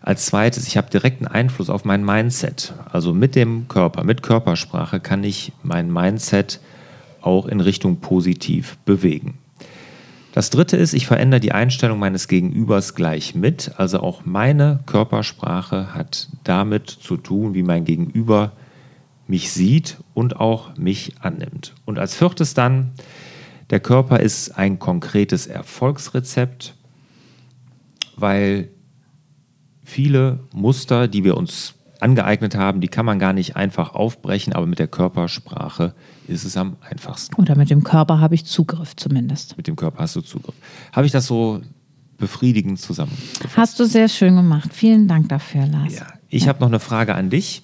Als 0.03 0.27
zweites, 0.27 0.67
ich 0.67 0.77
habe 0.77 0.91
direkten 0.91 1.27
Einfluss 1.27 1.71
auf 1.71 1.85
mein 1.85 2.05
Mindset. 2.05 2.75
Also 2.93 3.15
mit 3.15 3.35
dem 3.35 3.67
Körper, 3.69 4.05
mit 4.05 4.23
Körpersprache 4.23 5.01
kann 5.01 5.25
ich 5.25 5.53
mein 5.63 5.91
Mindset 5.93 6.61
auch 7.23 7.47
in 7.47 7.61
Richtung 7.61 8.01
positiv 8.01 8.77
bewegen. 8.85 9.39
Das 10.39 10.51
dritte 10.51 10.77
ist, 10.77 10.93
ich 10.93 11.09
verändere 11.09 11.41
die 11.41 11.51
Einstellung 11.51 11.99
meines 11.99 12.29
Gegenübers 12.29 12.95
gleich 12.95 13.35
mit. 13.35 13.73
Also 13.77 13.99
auch 13.99 14.25
meine 14.25 14.79
Körpersprache 14.87 15.93
hat 15.95 16.29
damit 16.45 16.89
zu 16.89 17.17
tun, 17.17 17.55
wie 17.55 17.65
mein 17.65 17.85
Gegenüber 17.85 18.53
mich 19.27 19.51
sieht 19.51 19.97
und 20.15 20.37
auch 20.37 20.77
mich 20.77 21.15
annimmt. 21.19 21.75
Und 21.87 21.99
als 21.99 22.15
viertes 22.15 22.55
dann, 22.55 22.93
der 23.71 23.81
Körper 23.81 24.21
ist 24.21 24.51
ein 24.57 24.79
konkretes 24.79 25.49
Erfolgsrezept, 25.49 26.77
weil 28.15 28.69
viele 29.83 30.39
Muster, 30.55 31.09
die 31.09 31.25
wir 31.25 31.37
uns 31.37 31.75
angeeignet 32.01 32.55
haben, 32.55 32.81
die 32.81 32.89
kann 32.89 33.07
man 33.07 33.19
gar 33.19 33.33
nicht 33.33 33.57
einfach 33.57 33.95
aufbrechen, 33.95 34.53
aber 34.53 34.67
mit 34.67 34.79
der 34.79 34.89
Körpersprache 34.89 35.95
ist 36.27 36.45
es 36.45 36.57
am 36.57 36.77
einfachsten. 36.89 37.35
Oder 37.37 37.57
mit 37.57 37.71
dem 37.71 37.83
Körper 37.85 38.21
habe 38.21 38.35
ich 38.35 38.45
Zugriff 38.45 38.97
zumindest. 38.97 39.57
Mit 39.57 39.67
dem 39.67 39.77
Körper 39.77 40.01
hast 40.01 40.17
du 40.17 40.21
Zugriff. 40.21 40.55
Habe 40.93 41.07
ich 41.07 41.13
das 41.13 41.27
so 41.27 41.61
befriedigend 42.19 42.81
zusammengefasst? 42.81 43.57
Hast 43.57 43.81
du 43.81 43.85
sehr 43.85 44.09
schön 44.09 44.37
gemacht. 44.37 44.71
Vielen 44.73 45.09
Dank 45.09 45.29
dafür, 45.29 45.67
Lars. 45.67 45.95
Ja, 45.95 46.07
ich 46.29 46.43
ja. 46.43 46.49
habe 46.49 46.61
noch 46.61 46.69
eine 46.69 46.81
Frage 46.81 47.15
an 47.15 47.31
dich. 47.31 47.63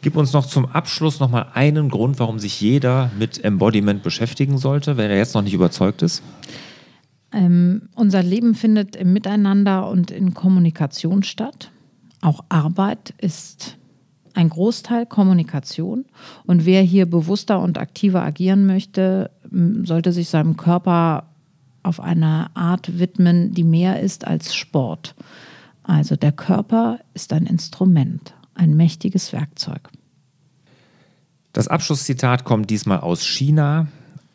Gib 0.00 0.16
uns 0.16 0.32
noch 0.32 0.46
zum 0.46 0.66
Abschluss 0.66 1.18
noch 1.18 1.30
mal 1.30 1.48
einen 1.54 1.88
Grund, 1.88 2.20
warum 2.20 2.38
sich 2.38 2.60
jeder 2.60 3.10
mit 3.18 3.42
Embodiment 3.42 4.02
beschäftigen 4.04 4.56
sollte, 4.56 4.96
wenn 4.96 5.10
er 5.10 5.16
jetzt 5.16 5.34
noch 5.34 5.42
nicht 5.42 5.54
überzeugt 5.54 6.02
ist. 6.02 6.22
Ähm, 7.32 7.88
unser 7.94 8.22
Leben 8.22 8.54
findet 8.54 8.94
im 8.94 9.12
Miteinander 9.12 9.88
und 9.88 10.10
in 10.10 10.34
Kommunikation 10.34 11.24
statt. 11.24 11.70
Auch 12.20 12.44
Arbeit 12.48 13.14
ist 13.18 13.76
ein 14.34 14.48
Großteil 14.48 15.06
Kommunikation. 15.06 16.04
Und 16.46 16.64
wer 16.64 16.82
hier 16.82 17.06
bewusster 17.06 17.60
und 17.60 17.78
aktiver 17.78 18.22
agieren 18.22 18.66
möchte, 18.66 19.30
sollte 19.82 20.12
sich 20.12 20.28
seinem 20.28 20.56
Körper 20.56 21.24
auf 21.82 22.00
eine 22.00 22.50
Art 22.54 22.98
widmen, 22.98 23.52
die 23.52 23.64
mehr 23.64 24.00
ist 24.00 24.26
als 24.26 24.54
Sport. 24.54 25.14
Also 25.82 26.16
der 26.16 26.32
Körper 26.32 27.00
ist 27.14 27.32
ein 27.32 27.46
Instrument, 27.46 28.34
ein 28.54 28.76
mächtiges 28.76 29.32
Werkzeug. 29.32 29.88
Das 31.52 31.66
Abschlusszitat 31.66 32.44
kommt 32.44 32.70
diesmal 32.70 33.00
aus 33.00 33.24
China. 33.24 33.88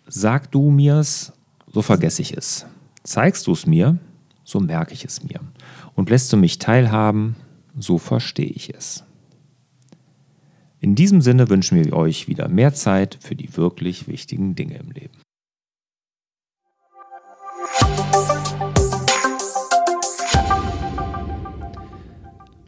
Sag 0.08 0.52
du 0.52 0.72
mir's, 0.72 1.32
so 1.72 1.82
vergesse 1.82 2.22
ich 2.22 2.36
es. 2.36 2.66
Zeigst 3.04 3.48
du 3.48 3.52
es 3.52 3.66
mir, 3.66 3.98
so 4.44 4.60
merke 4.60 4.94
ich 4.94 5.06
es 5.06 5.24
mir. 5.24 5.40
Und 5.96 6.10
lässt 6.10 6.34
du 6.34 6.38
mich 6.38 6.60
teilhaben, 6.60 7.36
so 7.78 7.98
verstehe 7.98 8.46
ich 8.46 8.74
es. 8.74 9.04
In 10.80 10.96
diesem 10.96 11.22
Sinne 11.22 11.50
wünschen 11.50 11.84
wir 11.84 11.94
euch 11.94 12.28
wieder 12.28 12.50
mehr 12.50 12.74
Zeit 12.74 13.18
für 13.22 13.36
die 13.36 13.56
wirklich 13.56 14.08
wichtigen 14.08 14.56
Dinge 14.56 14.76
im 14.76 14.92
Leben. 14.92 15.23